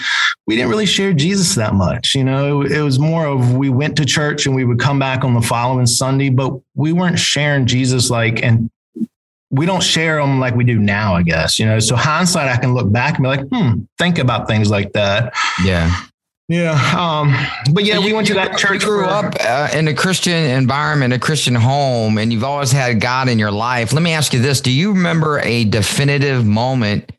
we 0.48 0.56
didn't 0.56 0.72
really 0.72 0.88
share 0.88 1.14
Jesus 1.14 1.54
that 1.56 1.76
much. 1.76 2.16
You 2.16 2.24
know, 2.24 2.62
it, 2.62 2.72
it 2.72 2.82
was 2.82 2.98
more 2.98 3.28
of 3.28 3.56
we 3.56 3.70
went 3.70 3.96
to 3.98 4.06
church 4.06 4.48
and 4.48 4.56
we 4.56 4.66
would 4.66 4.80
come 4.80 4.98
back 4.98 5.24
on 5.24 5.36
the 5.36 5.42
following 5.42 5.86
Sunday, 5.86 6.30
but 6.30 6.54
we 6.74 6.92
weren't 6.92 7.20
sharing 7.20 7.68
Jesus 7.68 8.10
like 8.10 8.42
and 8.42 8.72
we 9.50 9.66
don't 9.66 9.84
share 9.84 10.20
them 10.20 10.40
like 10.40 10.56
we 10.56 10.64
do 10.64 10.80
now, 10.80 11.16
I 11.16 11.24
guess, 11.24 11.60
you 11.60 11.66
know. 11.66 11.80
So 11.80 11.96
hindsight, 11.96 12.50
I 12.50 12.58
can 12.58 12.74
look 12.74 12.92
back 12.92 13.16
and 13.16 13.24
be 13.24 13.30
like, 13.30 13.48
hmm, 13.48 13.84
think 13.98 14.18
about 14.18 14.48
things 14.48 14.70
like 14.70 14.94
that. 14.94 15.34
Yeah. 15.64 15.96
Yeah. 16.50 16.72
Um, 16.98 17.36
but 17.74 17.84
yeah, 17.84 18.00
we 18.00 18.14
went 18.14 18.28
to 18.28 18.36
that 18.36 18.58
church. 18.58 18.84
You 18.84 18.88
grew 18.90 19.04
for, 19.04 19.10
up 19.10 19.36
uh, 19.40 19.70
in 19.74 19.88
a 19.90 19.94
Christian 19.94 20.50
environment, 20.52 21.14
a 21.14 21.20
Christian 21.20 21.56
home, 21.56 22.18
and 22.18 22.32
you've 22.32 22.46
always 22.46 22.72
had 22.72 23.02
God 23.02 23.28
in 23.28 23.38
your 23.38 23.52
life. 23.52 23.92
Let 23.92 24.02
me 24.02 24.14
ask 24.14 24.34
you 24.34 24.40
this. 24.42 24.62
Do 24.62 24.72
you 24.72 24.94
remember 24.94 25.40
a 25.40 25.66
definitive 25.66 26.46
moment 26.46 27.12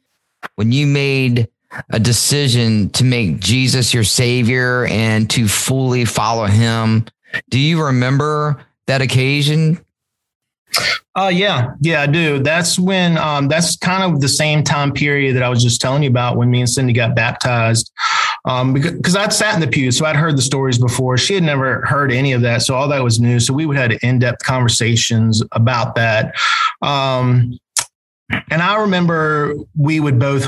when 0.54 0.72
you 0.72 0.86
made 0.86 1.48
a 1.90 2.00
decision 2.00 2.88
to 2.90 3.04
make 3.04 3.38
Jesus 3.38 3.92
your 3.92 4.04
savior 4.04 4.86
and 4.86 5.28
to 5.30 5.46
fully 5.46 6.06
follow 6.06 6.46
him? 6.46 7.04
Do 7.50 7.58
you 7.58 7.84
remember 7.84 8.64
that 8.86 9.02
occasion? 9.02 9.78
Uh, 11.14 11.30
yeah, 11.32 11.72
yeah, 11.80 12.02
I 12.02 12.06
do. 12.06 12.38
That's 12.38 12.78
when, 12.78 13.18
um, 13.18 13.48
that's 13.48 13.76
kind 13.76 14.02
of 14.02 14.20
the 14.20 14.28
same 14.28 14.62
time 14.62 14.92
period 14.92 15.34
that 15.34 15.42
I 15.42 15.48
was 15.48 15.62
just 15.62 15.80
telling 15.80 16.02
you 16.02 16.10
about 16.10 16.36
when 16.36 16.50
me 16.50 16.60
and 16.60 16.70
Cindy 16.70 16.92
got 16.92 17.16
baptized. 17.16 17.90
Um, 18.44 18.72
because 18.72 19.16
I'd 19.16 19.32
sat 19.32 19.54
in 19.54 19.60
the 19.60 19.66
pew, 19.66 19.90
so 19.90 20.06
I'd 20.06 20.16
heard 20.16 20.36
the 20.36 20.42
stories 20.42 20.78
before. 20.78 21.18
She 21.18 21.34
had 21.34 21.42
never 21.42 21.84
heard 21.86 22.12
any 22.12 22.32
of 22.32 22.42
that, 22.42 22.62
so 22.62 22.74
all 22.74 22.88
that 22.88 23.02
was 23.02 23.18
new. 23.20 23.40
So 23.40 23.52
we 23.52 23.66
would 23.66 23.76
have 23.76 23.92
in-depth 24.02 24.44
conversations 24.44 25.42
about 25.52 25.96
that. 25.96 26.34
Um, 26.82 27.58
and 28.50 28.62
I 28.62 28.80
remember 28.80 29.54
we 29.76 30.00
would 30.00 30.18
both 30.18 30.46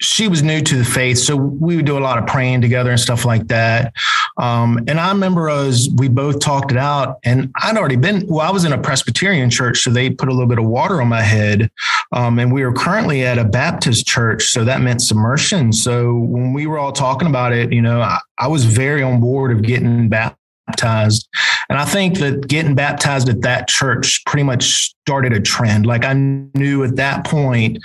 she 0.00 0.28
was 0.28 0.42
new 0.42 0.60
to 0.60 0.76
the 0.76 0.84
faith, 0.84 1.18
so 1.18 1.36
we 1.36 1.76
would 1.76 1.86
do 1.86 1.96
a 1.96 2.00
lot 2.00 2.18
of 2.18 2.26
praying 2.26 2.60
together 2.60 2.90
and 2.90 3.00
stuff 3.00 3.24
like 3.24 3.46
that. 3.46 3.92
Um, 4.36 4.84
and 4.88 4.98
I 4.98 5.12
remember 5.12 5.48
as 5.48 5.88
we 5.96 6.08
both 6.08 6.40
talked 6.40 6.72
it 6.72 6.76
out, 6.76 7.18
and 7.24 7.52
I'd 7.62 7.76
already 7.76 7.96
been. 7.96 8.26
Well, 8.26 8.46
I 8.46 8.50
was 8.50 8.64
in 8.64 8.72
a 8.72 8.78
Presbyterian 8.78 9.50
church, 9.50 9.80
so 9.80 9.90
they 9.90 10.10
put 10.10 10.28
a 10.28 10.32
little 10.32 10.48
bit 10.48 10.58
of 10.58 10.64
water 10.64 11.00
on 11.00 11.08
my 11.08 11.22
head, 11.22 11.70
um, 12.12 12.38
and 12.38 12.52
we 12.52 12.64
were 12.64 12.72
currently 12.72 13.24
at 13.24 13.38
a 13.38 13.44
Baptist 13.44 14.06
church, 14.06 14.46
so 14.46 14.64
that 14.64 14.80
meant 14.80 15.02
submersion. 15.02 15.72
So 15.72 16.14
when 16.14 16.52
we 16.52 16.66
were 16.66 16.78
all 16.78 16.92
talking 16.92 17.28
about 17.28 17.52
it, 17.52 17.72
you 17.72 17.82
know, 17.82 18.00
I, 18.00 18.18
I 18.38 18.48
was 18.48 18.64
very 18.64 19.02
on 19.02 19.20
board 19.20 19.52
of 19.52 19.62
getting 19.62 20.08
baptized 20.08 20.38
baptized. 20.66 21.28
And 21.68 21.78
I 21.78 21.84
think 21.84 22.18
that 22.18 22.48
getting 22.48 22.74
baptized 22.74 23.28
at 23.28 23.42
that 23.42 23.68
church 23.68 24.22
pretty 24.26 24.44
much 24.44 24.94
started 25.06 25.32
a 25.32 25.40
trend. 25.40 25.86
Like 25.86 26.04
I 26.04 26.14
knew 26.14 26.84
at 26.84 26.96
that 26.96 27.24
point, 27.24 27.78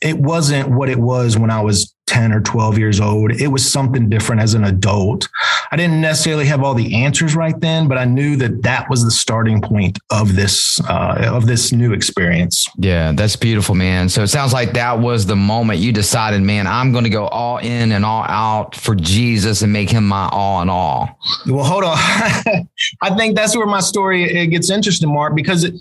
it 0.00 0.18
wasn't 0.18 0.70
what 0.70 0.88
it 0.88 0.98
was 0.98 1.38
when 1.38 1.50
I 1.50 1.60
was 1.60 1.94
10 2.12 2.30
or 2.30 2.42
12 2.42 2.76
years 2.76 3.00
old. 3.00 3.32
It 3.32 3.48
was 3.48 3.66
something 3.66 4.10
different 4.10 4.42
as 4.42 4.52
an 4.52 4.64
adult. 4.64 5.30
I 5.70 5.76
didn't 5.76 6.02
necessarily 6.02 6.44
have 6.44 6.62
all 6.62 6.74
the 6.74 6.94
answers 6.94 7.34
right 7.34 7.58
then, 7.58 7.88
but 7.88 7.96
I 7.96 8.04
knew 8.04 8.36
that 8.36 8.62
that 8.64 8.90
was 8.90 9.02
the 9.02 9.10
starting 9.10 9.62
point 9.62 9.98
of 10.10 10.36
this 10.36 10.78
uh, 10.90 11.30
of 11.32 11.46
this 11.46 11.72
new 11.72 11.94
experience. 11.94 12.68
Yeah, 12.76 13.12
that's 13.12 13.34
beautiful, 13.34 13.74
man. 13.74 14.10
So 14.10 14.22
it 14.22 14.28
sounds 14.28 14.52
like 14.52 14.74
that 14.74 14.98
was 14.98 15.24
the 15.24 15.36
moment 15.36 15.78
you 15.78 15.90
decided, 15.90 16.42
man, 16.42 16.66
I'm 16.66 16.92
going 16.92 17.04
to 17.04 17.10
go 17.10 17.28
all 17.28 17.56
in 17.56 17.92
and 17.92 18.04
all 18.04 18.24
out 18.28 18.76
for 18.76 18.94
Jesus 18.94 19.62
and 19.62 19.72
make 19.72 19.88
him 19.88 20.06
my 20.06 20.28
all 20.30 20.60
in 20.60 20.68
all. 20.68 21.18
Well, 21.46 21.64
hold 21.64 21.84
on. 21.84 21.96
I 23.00 23.16
think 23.16 23.36
that's 23.36 23.56
where 23.56 23.66
my 23.66 23.80
story 23.80 24.24
it 24.24 24.48
gets 24.48 24.68
interesting, 24.68 25.10
Mark, 25.10 25.34
because 25.34 25.64
it 25.64 25.74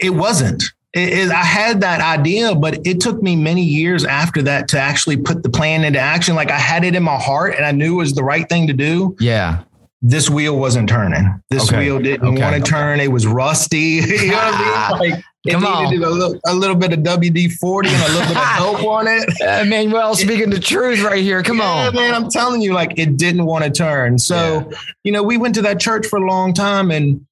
it 0.00 0.10
wasn't 0.10 0.64
it, 0.94 1.12
it, 1.12 1.30
I 1.30 1.42
had 1.42 1.80
that 1.80 2.00
idea, 2.00 2.54
but 2.54 2.86
it 2.86 3.00
took 3.00 3.20
me 3.20 3.34
many 3.34 3.62
years 3.62 4.04
after 4.04 4.42
that 4.42 4.68
to 4.68 4.78
actually 4.78 5.16
put 5.16 5.42
the 5.42 5.50
plan 5.50 5.82
into 5.82 5.98
action. 5.98 6.36
Like 6.36 6.50
I 6.50 6.58
had 6.58 6.84
it 6.84 6.94
in 6.94 7.02
my 7.02 7.16
heart 7.16 7.54
and 7.56 7.66
I 7.66 7.72
knew 7.72 7.94
it 7.94 7.98
was 7.98 8.14
the 8.14 8.22
right 8.22 8.48
thing 8.48 8.68
to 8.68 8.72
do. 8.72 9.16
Yeah. 9.18 9.64
This 10.02 10.30
wheel 10.30 10.56
wasn't 10.58 10.88
turning. 10.88 11.42
This 11.50 11.68
okay. 11.68 11.78
wheel 11.78 11.98
didn't 11.98 12.28
okay. 12.28 12.42
want 12.42 12.64
to 12.64 12.70
turn. 12.70 13.00
It 13.00 13.10
was 13.10 13.26
rusty. 13.26 13.78
you 13.78 14.28
know 14.28 14.36
what 14.36 14.54
I 14.54 14.98
mean? 15.00 15.10
Like 15.10 15.24
it 15.46 15.52
Come 15.52 15.62
needed 15.62 16.04
on. 16.04 16.10
A, 16.10 16.14
little, 16.14 16.40
a 16.46 16.54
little 16.54 16.76
bit 16.76 16.92
of 16.92 17.00
WD 17.00 17.52
40 17.54 17.88
and 17.88 17.96
a 17.96 18.06
little 18.12 18.20
bit 18.20 18.30
of 18.30 18.36
help 18.44 18.84
on 18.84 19.06
it. 19.06 19.42
Uh, 19.42 19.64
Manuel 19.66 20.14
speaking 20.14 20.48
the 20.48 20.60
truth 20.60 21.02
right 21.02 21.22
here. 21.22 21.42
Come 21.42 21.58
yeah, 21.58 21.88
on. 21.88 21.94
man. 21.94 22.14
I'm 22.14 22.30
telling 22.30 22.62
you, 22.62 22.72
like 22.72 22.98
it 22.98 23.18
didn't 23.18 23.44
want 23.44 23.64
to 23.64 23.70
turn. 23.70 24.18
So, 24.18 24.66
yeah. 24.70 24.78
you 25.02 25.12
know, 25.12 25.22
we 25.22 25.36
went 25.36 25.54
to 25.56 25.62
that 25.62 25.80
church 25.80 26.06
for 26.06 26.18
a 26.18 26.26
long 26.26 26.54
time 26.54 26.90
and 26.90 27.26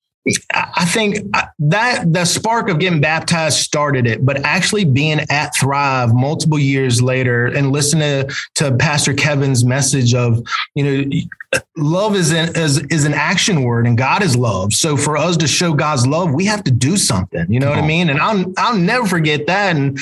I 0.54 0.84
think 0.84 1.18
that 1.58 2.12
the 2.12 2.24
spark 2.24 2.68
of 2.68 2.78
getting 2.78 3.00
baptized 3.00 3.58
started 3.58 4.06
it, 4.06 4.24
but 4.24 4.44
actually 4.44 4.84
being 4.84 5.20
at 5.30 5.54
Thrive 5.56 6.14
multiple 6.14 6.60
years 6.60 7.02
later 7.02 7.46
and 7.46 7.72
listening 7.72 8.28
to, 8.28 8.34
to 8.56 8.76
Pastor 8.76 9.14
Kevin's 9.14 9.64
message 9.64 10.14
of, 10.14 10.40
you 10.76 10.84
know, 10.84 11.60
love 11.76 12.14
is 12.14 12.32
an, 12.32 12.54
is, 12.54 12.78
is 12.86 13.04
an 13.04 13.14
action 13.14 13.64
word 13.64 13.84
and 13.84 13.98
God 13.98 14.22
is 14.22 14.36
love. 14.36 14.72
So 14.72 14.96
for 14.96 15.16
us 15.16 15.36
to 15.38 15.48
show 15.48 15.72
God's 15.72 16.06
love, 16.06 16.32
we 16.32 16.44
have 16.44 16.62
to 16.64 16.70
do 16.70 16.96
something, 16.96 17.44
you 17.48 17.58
know 17.58 17.70
what 17.70 17.78
I 17.78 17.86
mean? 17.86 18.08
And 18.08 18.20
I'll, 18.20 18.44
I'll 18.56 18.76
never 18.76 19.06
forget 19.06 19.48
that. 19.48 19.74
And 19.74 19.98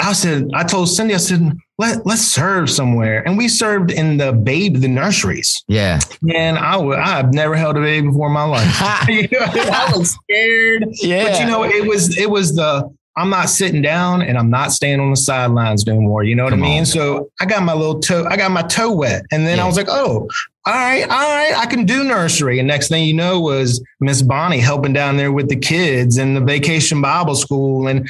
I 0.00 0.14
said, 0.14 0.50
I 0.52 0.64
told 0.64 0.88
Cindy, 0.88 1.14
I 1.14 1.18
said, 1.18 1.56
let, 1.80 2.04
let's 2.04 2.20
serve 2.20 2.68
somewhere. 2.68 3.26
And 3.26 3.38
we 3.38 3.48
served 3.48 3.90
in 3.90 4.18
the 4.18 4.32
babe, 4.32 4.76
the 4.76 4.88
nurseries. 4.88 5.64
Yeah. 5.66 5.98
And 6.32 6.58
I 6.58 6.76
would, 6.76 6.98
I've 6.98 7.32
never 7.32 7.56
held 7.56 7.78
a 7.78 7.80
baby 7.80 8.08
before 8.08 8.26
in 8.26 8.34
my 8.34 8.44
life. 8.44 8.68
you 9.08 9.22
know, 9.32 9.38
I 9.40 9.90
was 9.96 10.10
scared. 10.30 10.84
Yeah. 11.00 11.24
But 11.24 11.40
you 11.40 11.46
know, 11.46 11.64
it 11.64 11.88
was, 11.88 12.18
it 12.18 12.28
was 12.28 12.54
the, 12.54 12.94
I'm 13.16 13.30
not 13.30 13.48
sitting 13.48 13.80
down 13.80 14.20
and 14.20 14.36
I'm 14.36 14.50
not 14.50 14.72
staying 14.72 15.00
on 15.00 15.08
the 15.08 15.16
sidelines 15.16 15.86
no 15.86 15.98
more. 15.98 16.22
You 16.22 16.36
know 16.36 16.44
what 16.44 16.50
Come 16.50 16.62
I 16.62 16.66
mean? 16.66 16.80
On. 16.80 16.86
So 16.86 17.30
I 17.40 17.46
got 17.46 17.62
my 17.62 17.72
little 17.72 17.98
toe, 17.98 18.26
I 18.28 18.36
got 18.36 18.50
my 18.50 18.62
toe 18.62 18.94
wet. 18.94 19.24
And 19.32 19.46
then 19.46 19.56
yeah. 19.56 19.64
I 19.64 19.66
was 19.66 19.78
like, 19.78 19.88
oh, 19.88 20.28
all 20.66 20.74
right, 20.74 21.04
all 21.04 21.08
right, 21.08 21.54
I 21.56 21.64
can 21.64 21.86
do 21.86 22.04
nursery. 22.04 22.58
And 22.58 22.68
next 22.68 22.88
thing 22.88 23.04
you 23.04 23.14
know 23.14 23.40
was 23.40 23.82
Miss 24.00 24.20
Bonnie 24.20 24.60
helping 24.60 24.92
down 24.92 25.16
there 25.16 25.32
with 25.32 25.48
the 25.48 25.56
kids 25.56 26.18
and 26.18 26.36
the 26.36 26.42
vacation 26.42 27.00
Bible 27.00 27.34
school. 27.34 27.88
And 27.88 28.06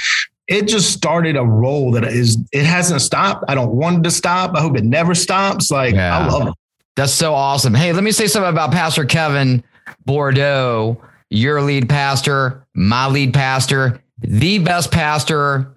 it 0.50 0.66
just 0.66 0.92
started 0.92 1.36
a 1.36 1.44
role 1.44 1.92
that 1.92 2.04
is 2.04 2.36
it 2.52 2.64
hasn't 2.66 3.00
stopped. 3.00 3.44
I 3.48 3.54
don't 3.54 3.70
want 3.70 3.98
it 3.98 4.02
to 4.02 4.10
stop. 4.10 4.54
I 4.56 4.60
hope 4.60 4.76
it 4.76 4.84
never 4.84 5.14
stops. 5.14 5.70
Like 5.70 5.94
yeah. 5.94 6.18
I 6.18 6.26
love 6.26 6.48
it. 6.48 6.54
That's 6.96 7.12
so 7.12 7.32
awesome. 7.32 7.72
Hey, 7.72 7.92
let 7.92 8.02
me 8.02 8.10
say 8.10 8.26
something 8.26 8.50
about 8.50 8.72
Pastor 8.72 9.04
Kevin 9.04 9.62
Bordeaux, 10.04 11.00
your 11.30 11.62
lead 11.62 11.88
pastor, 11.88 12.66
my 12.74 13.06
lead 13.06 13.32
pastor, 13.32 14.02
the 14.18 14.58
best 14.58 14.90
pastor 14.90 15.76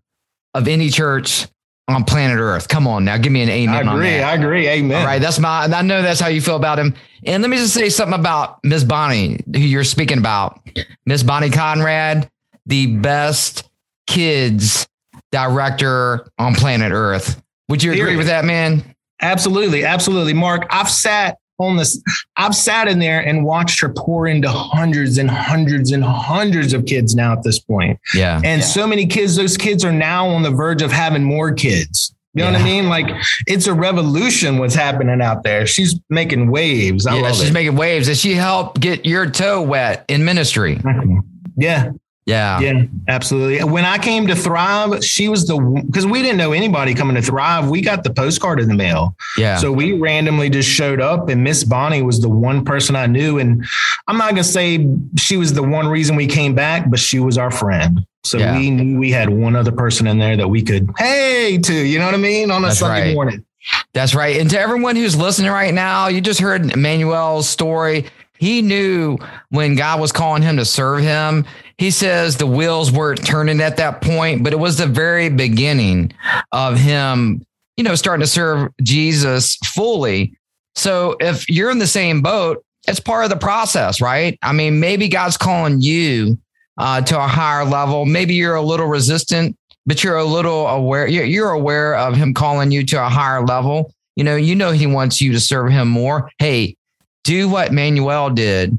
of 0.55 0.67
any 0.67 0.89
church 0.89 1.45
on 1.87 2.03
planet 2.03 2.39
Earth. 2.39 2.67
Come 2.67 2.87
on 2.87 3.05
now, 3.05 3.17
give 3.17 3.31
me 3.31 3.43
an 3.43 3.49
amen. 3.49 3.87
I 3.87 3.93
agree. 3.93 4.19
I 4.21 4.33
agree. 4.33 4.67
Amen. 4.67 4.99
All 4.99 5.05
right, 5.05 5.21
that's 5.21 5.37
my. 5.37 5.65
I 5.65 5.81
know 5.83 6.01
that's 6.01 6.19
how 6.19 6.29
you 6.29 6.41
feel 6.41 6.55
about 6.55 6.79
him. 6.79 6.95
And 7.25 7.43
let 7.43 7.49
me 7.49 7.57
just 7.57 7.75
say 7.75 7.89
something 7.89 8.19
about 8.19 8.57
Miss 8.63 8.83
Bonnie, 8.83 9.39
who 9.53 9.59
you're 9.59 9.83
speaking 9.83 10.17
about. 10.17 10.59
Miss 11.05 11.21
Bonnie 11.21 11.51
Conrad, 11.51 12.29
the 12.65 12.97
best 12.97 13.69
kids 14.13 14.87
director 15.31 16.27
on 16.37 16.53
planet 16.53 16.91
Earth. 16.91 17.41
Would 17.69 17.81
you 17.81 17.91
agree 17.91 18.15
with 18.15 18.27
that, 18.27 18.45
man? 18.45 18.83
Absolutely, 19.21 19.83
absolutely, 19.83 20.33
Mark. 20.33 20.67
I've 20.69 20.89
sat 20.89 21.37
on 21.59 21.77
this. 21.77 22.01
I've 22.35 22.55
sat 22.55 22.87
in 22.87 22.99
there 22.99 23.19
and 23.19 23.43
watched 23.43 23.79
her 23.81 23.89
pour 23.89 24.27
into 24.27 24.49
hundreds 24.49 25.17
and 25.17 25.29
hundreds 25.29 25.91
and 25.91 26.03
hundreds 26.03 26.73
of 26.73 26.85
kids 26.85 27.15
now 27.15 27.33
at 27.33 27.43
this 27.43 27.59
point. 27.59 27.99
Yeah, 28.13 28.35
and 28.37 28.61
yeah. 28.61 28.67
so 28.67 28.85
many 28.85 29.07
kids. 29.07 29.35
Those 29.35 29.57
kids 29.57 29.83
are 29.83 29.91
now 29.91 30.27
on 30.27 30.43
the 30.43 30.51
verge 30.51 30.81
of 30.81 30.91
having 30.91 31.23
more 31.23 31.51
kids. 31.51 32.13
You 32.35 32.43
know 32.43 32.49
yeah. 32.49 32.57
what 32.57 32.61
I 32.61 32.65
mean? 32.65 32.89
Like 32.89 33.07
it's 33.47 33.67
a 33.67 33.73
revolution 33.73 34.57
what's 34.57 34.75
happening 34.75 35.21
out 35.21 35.43
there. 35.43 35.65
She's 35.67 35.99
making 36.09 36.49
waves. 36.51 37.05
I 37.05 37.17
yeah, 37.17 37.31
she's 37.31 37.49
it. 37.49 37.53
making 37.53 37.75
waves. 37.75 38.07
And 38.07 38.17
she 38.17 38.33
helped 38.33 38.79
get 38.79 39.05
your 39.05 39.29
toe 39.29 39.61
wet 39.61 40.05
in 40.07 40.25
ministry. 40.25 40.77
Mm-hmm. 40.77 41.19
Yeah. 41.57 41.91
Yeah. 42.25 42.59
Yeah, 42.59 42.83
absolutely. 43.07 43.63
When 43.63 43.83
I 43.85 43.97
came 43.97 44.27
to 44.27 44.35
Thrive, 44.35 45.03
she 45.03 45.27
was 45.27 45.45
the 45.45 45.57
because 45.85 46.05
we 46.05 46.21
didn't 46.21 46.37
know 46.37 46.53
anybody 46.53 46.93
coming 46.93 47.15
to 47.15 47.21
Thrive. 47.21 47.69
We 47.69 47.81
got 47.81 48.03
the 48.03 48.13
postcard 48.13 48.59
in 48.59 48.69
the 48.69 48.75
mail. 48.75 49.15
Yeah. 49.37 49.57
So 49.57 49.71
we 49.71 49.93
randomly 49.93 50.49
just 50.49 50.69
showed 50.69 51.01
up, 51.01 51.27
and 51.27 51.43
Miss 51.43 51.63
Bonnie 51.63 52.01
was 52.01 52.21
the 52.21 52.29
one 52.29 52.63
person 52.63 52.95
I 52.95 53.07
knew. 53.07 53.39
And 53.39 53.65
I'm 54.07 54.17
not 54.17 54.29
gonna 54.29 54.43
say 54.43 54.87
she 55.17 55.35
was 55.35 55.53
the 55.53 55.63
one 55.63 55.87
reason 55.87 56.15
we 56.15 56.27
came 56.27 56.55
back, 56.55 56.89
but 56.89 56.99
she 56.99 57.19
was 57.19 57.37
our 57.37 57.51
friend. 57.51 58.05
So 58.23 58.37
yeah. 58.37 58.57
we 58.57 58.69
knew 58.69 58.97
we 58.97 59.11
had 59.11 59.29
one 59.29 59.55
other 59.55 59.73
person 59.73 60.07
in 60.07 60.17
there 60.17 60.37
that 60.37 60.47
we 60.47 60.61
could 60.61 60.89
hey 60.97 61.57
to, 61.61 61.73
you 61.73 61.99
know 61.99 62.05
what 62.05 62.15
I 62.15 62.19
mean, 62.19 62.51
on 62.51 62.63
a 62.63 62.67
That's 62.67 62.79
Sunday 62.79 63.07
right. 63.07 63.13
morning. 63.13 63.45
That's 63.93 64.15
right. 64.15 64.37
And 64.37 64.49
to 64.49 64.59
everyone 64.59 64.95
who's 64.95 65.15
listening 65.15 65.51
right 65.51 65.73
now, 65.73 66.07
you 66.07 66.21
just 66.21 66.39
heard 66.39 66.75
Manuel's 66.75 67.47
story. 67.47 68.05
He 68.43 68.61
knew 68.61 69.17
when 69.51 69.75
God 69.75 70.01
was 70.01 70.11
calling 70.11 70.43
him 70.43 70.57
to 70.57 70.65
serve 70.65 70.99
him. 70.99 71.45
He 71.77 71.91
says 71.91 72.35
the 72.35 72.45
wheels 72.45 72.91
weren't 72.91 73.25
turning 73.25 73.61
at 73.61 73.77
that 73.77 74.01
point, 74.01 74.43
but 74.43 74.51
it 74.51 74.59
was 74.59 74.77
the 74.77 74.85
very 74.85 75.29
beginning 75.29 76.11
of 76.51 76.77
him, 76.77 77.45
you 77.77 77.85
know, 77.85 77.95
starting 77.95 78.21
to 78.21 78.27
serve 78.27 78.69
Jesus 78.81 79.55
fully. 79.63 80.35
So 80.75 81.15
if 81.21 81.49
you're 81.49 81.71
in 81.71 81.79
the 81.79 81.87
same 81.87 82.21
boat, 82.21 82.65
it's 82.85 82.99
part 82.99 83.23
of 83.23 83.29
the 83.29 83.37
process, 83.37 84.01
right? 84.01 84.37
I 84.41 84.51
mean, 84.51 84.77
maybe 84.77 85.07
God's 85.07 85.37
calling 85.37 85.79
you 85.79 86.37
uh, 86.77 86.99
to 86.99 87.17
a 87.17 87.27
higher 87.27 87.63
level. 87.63 88.03
Maybe 88.03 88.33
you're 88.33 88.55
a 88.55 88.61
little 88.61 88.87
resistant, 88.87 89.55
but 89.85 90.03
you're 90.03 90.17
a 90.17 90.25
little 90.25 90.67
aware. 90.67 91.07
You're, 91.07 91.51
aware 91.51 91.95
of 91.95 92.17
Him 92.17 92.33
calling 92.33 92.71
you 92.71 92.85
to 92.87 93.05
a 93.05 93.07
higher 93.07 93.41
level. 93.45 93.93
You 94.17 94.25
know, 94.25 94.35
you 94.35 94.53
know 94.53 94.71
He 94.71 94.85
wants 94.85 95.21
you 95.21 95.31
to 95.31 95.39
serve 95.39 95.71
Him 95.71 95.87
more. 95.87 96.29
Hey, 96.39 96.75
do 97.23 97.49
what 97.49 97.71
Manuel 97.71 98.29
did. 98.29 98.77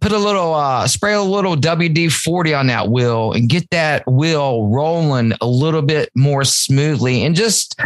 Put 0.00 0.12
a 0.12 0.18
little, 0.18 0.52
uh, 0.54 0.86
spray 0.86 1.14
a 1.14 1.22
little 1.22 1.56
WD 1.56 2.12
40 2.12 2.54
on 2.54 2.66
that 2.66 2.88
wheel 2.88 3.32
and 3.32 3.48
get 3.48 3.68
that 3.70 4.06
wheel 4.06 4.66
rolling 4.66 5.32
a 5.40 5.46
little 5.46 5.80
bit 5.80 6.10
more 6.14 6.44
smoothly 6.44 7.24
and 7.24 7.34
just 7.34 7.80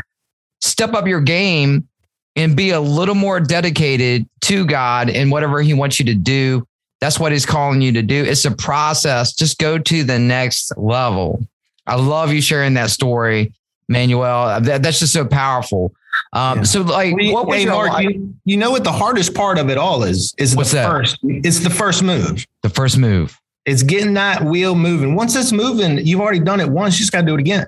step 0.60 0.94
up 0.94 1.06
your 1.06 1.20
game 1.20 1.86
and 2.34 2.56
be 2.56 2.70
a 2.70 2.80
little 2.80 3.14
more 3.14 3.40
dedicated 3.40 4.28
to 4.42 4.64
God 4.64 5.10
and 5.10 5.30
whatever 5.30 5.60
He 5.60 5.74
wants 5.74 5.98
you 5.98 6.06
to 6.06 6.14
do. 6.14 6.66
That's 7.00 7.18
what 7.18 7.32
He's 7.32 7.46
calling 7.46 7.80
you 7.80 7.92
to 7.92 8.02
do. 8.02 8.24
It's 8.24 8.44
a 8.44 8.50
process. 8.50 9.32
Just 9.32 9.58
go 9.58 9.78
to 9.78 10.04
the 10.04 10.18
next 10.18 10.76
level. 10.76 11.46
I 11.86 11.96
love 11.96 12.32
you 12.32 12.40
sharing 12.40 12.74
that 12.74 12.90
story, 12.90 13.52
Manuel. 13.88 14.60
That, 14.60 14.82
that's 14.82 15.00
just 15.00 15.12
so 15.12 15.24
powerful. 15.24 15.92
Um, 16.32 16.58
yeah. 16.58 16.64
So, 16.64 16.82
like, 16.82 17.14
what 17.14 17.46
was 17.46 17.56
hey, 17.56 17.64
your 17.64 17.72
Mark, 17.72 18.02
you, 18.02 18.34
you, 18.44 18.56
know 18.56 18.70
what 18.70 18.84
the 18.84 18.92
hardest 18.92 19.34
part 19.34 19.58
of 19.58 19.70
it 19.70 19.78
all 19.78 20.02
is? 20.02 20.34
Is 20.38 20.54
What's 20.54 20.70
the 20.70 20.76
that? 20.76 20.90
first? 20.90 21.18
It's 21.22 21.60
the 21.60 21.70
first 21.70 22.02
move. 22.02 22.44
The 22.62 22.68
first 22.68 22.98
move. 22.98 23.38
It's 23.64 23.82
getting 23.82 24.14
that 24.14 24.42
wheel 24.42 24.74
moving. 24.74 25.14
Once 25.14 25.34
it's 25.36 25.52
moving, 25.52 25.98
you've 26.06 26.20
already 26.20 26.40
done 26.40 26.60
it 26.60 26.68
once. 26.68 26.94
You 26.94 27.00
just 27.00 27.12
got 27.12 27.20
to 27.20 27.26
do 27.26 27.34
it 27.34 27.40
again. 27.40 27.66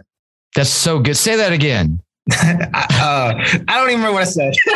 That's 0.54 0.70
so 0.70 0.98
good. 0.98 1.16
Say 1.16 1.36
that 1.36 1.52
again. 1.52 2.02
uh, 2.32 3.34
I 3.34 3.64
don't 3.66 3.90
even 3.90 4.00
remember 4.00 4.12
what 4.12 4.22
I 4.22 4.24
said. 4.24 4.52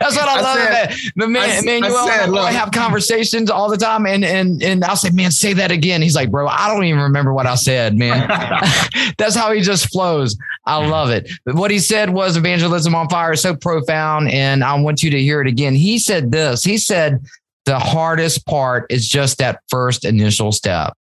That's 0.00 0.16
what 0.16 0.28
I, 0.28 0.38
I 0.38 0.40
love. 0.40 0.56
Said, 0.56 1.12
but 1.16 1.28
man, 1.28 1.42
I, 1.42 1.88
said, 1.88 2.30
I 2.32 2.52
have 2.52 2.70
conversations 2.70 3.50
all 3.50 3.68
the 3.68 3.76
time, 3.76 4.06
and 4.06 4.24
and 4.24 4.62
and 4.62 4.84
I'll 4.84 4.96
say, 4.96 5.10
"Man, 5.10 5.32
say 5.32 5.52
that 5.54 5.72
again." 5.72 6.00
He's 6.00 6.14
like, 6.14 6.30
"Bro, 6.30 6.46
I 6.46 6.68
don't 6.68 6.84
even 6.84 7.00
remember 7.00 7.34
what 7.34 7.46
I 7.46 7.56
said, 7.56 7.96
man." 7.96 8.28
That's 9.18 9.34
how 9.34 9.52
he 9.52 9.62
just 9.62 9.90
flows. 9.90 10.36
I 10.64 10.86
love 10.86 11.10
it. 11.10 11.28
But 11.44 11.56
what 11.56 11.72
he 11.72 11.80
said 11.80 12.10
was 12.10 12.36
evangelism 12.36 12.94
on 12.94 13.08
fire 13.08 13.32
is 13.32 13.42
so 13.42 13.56
profound, 13.56 14.30
and 14.30 14.62
I 14.62 14.78
want 14.80 15.02
you 15.02 15.10
to 15.10 15.20
hear 15.20 15.40
it 15.40 15.48
again. 15.48 15.74
He 15.74 15.98
said 15.98 16.30
this. 16.30 16.62
He 16.62 16.78
said 16.78 17.20
the 17.64 17.80
hardest 17.80 18.46
part 18.46 18.86
is 18.90 19.08
just 19.08 19.38
that 19.38 19.60
first 19.68 20.04
initial 20.04 20.52
step. 20.52 20.96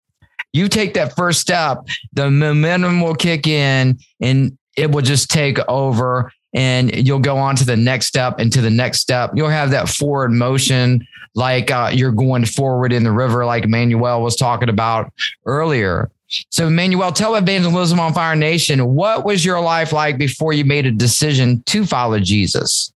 You 0.54 0.68
take 0.68 0.94
that 0.94 1.16
first 1.16 1.42
step, 1.42 1.80
the 2.14 2.30
momentum 2.30 3.02
will 3.02 3.16
kick 3.16 3.48
in, 3.48 4.00
and 4.22 4.58
it 4.80 4.92
will 4.92 5.02
just 5.02 5.30
take 5.30 5.60
over 5.68 6.32
and 6.54 6.96
you'll 6.96 7.20
go 7.20 7.38
on 7.38 7.56
to 7.58 7.66
the 7.66 7.78
next 7.78 8.08
step 8.08 8.40
and 8.40 8.52
to 8.54 8.62
the 8.62 8.70
next 8.70 9.00
step. 9.00 9.32
You'll 9.36 9.50
have 9.50 9.72
that 9.72 9.90
forward 9.90 10.32
motion 10.32 11.06
like 11.36 11.70
uh, 11.70 11.92
you're 11.94 12.12
going 12.12 12.46
forward 12.46 12.92
in 12.92 13.04
the 13.04 13.12
river, 13.12 13.46
like 13.46 13.68
Manuel 13.68 14.22
was 14.22 14.36
talking 14.36 14.70
about 14.70 15.14
earlier. 15.46 16.10
So, 16.50 16.70
Manuel, 16.70 17.12
tell 17.12 17.36
Evangelism 17.36 18.00
on 18.00 18.14
Fire 18.14 18.36
Nation, 18.36 18.94
what 18.94 19.26
was 19.26 19.44
your 19.44 19.60
life 19.62 19.92
like 19.92 20.18
before 20.18 20.54
you 20.54 20.64
made 20.64 20.86
a 20.86 20.92
decision 20.92 21.64
to 21.64 21.86
follow 21.86 22.20
Jesus? 22.20 22.92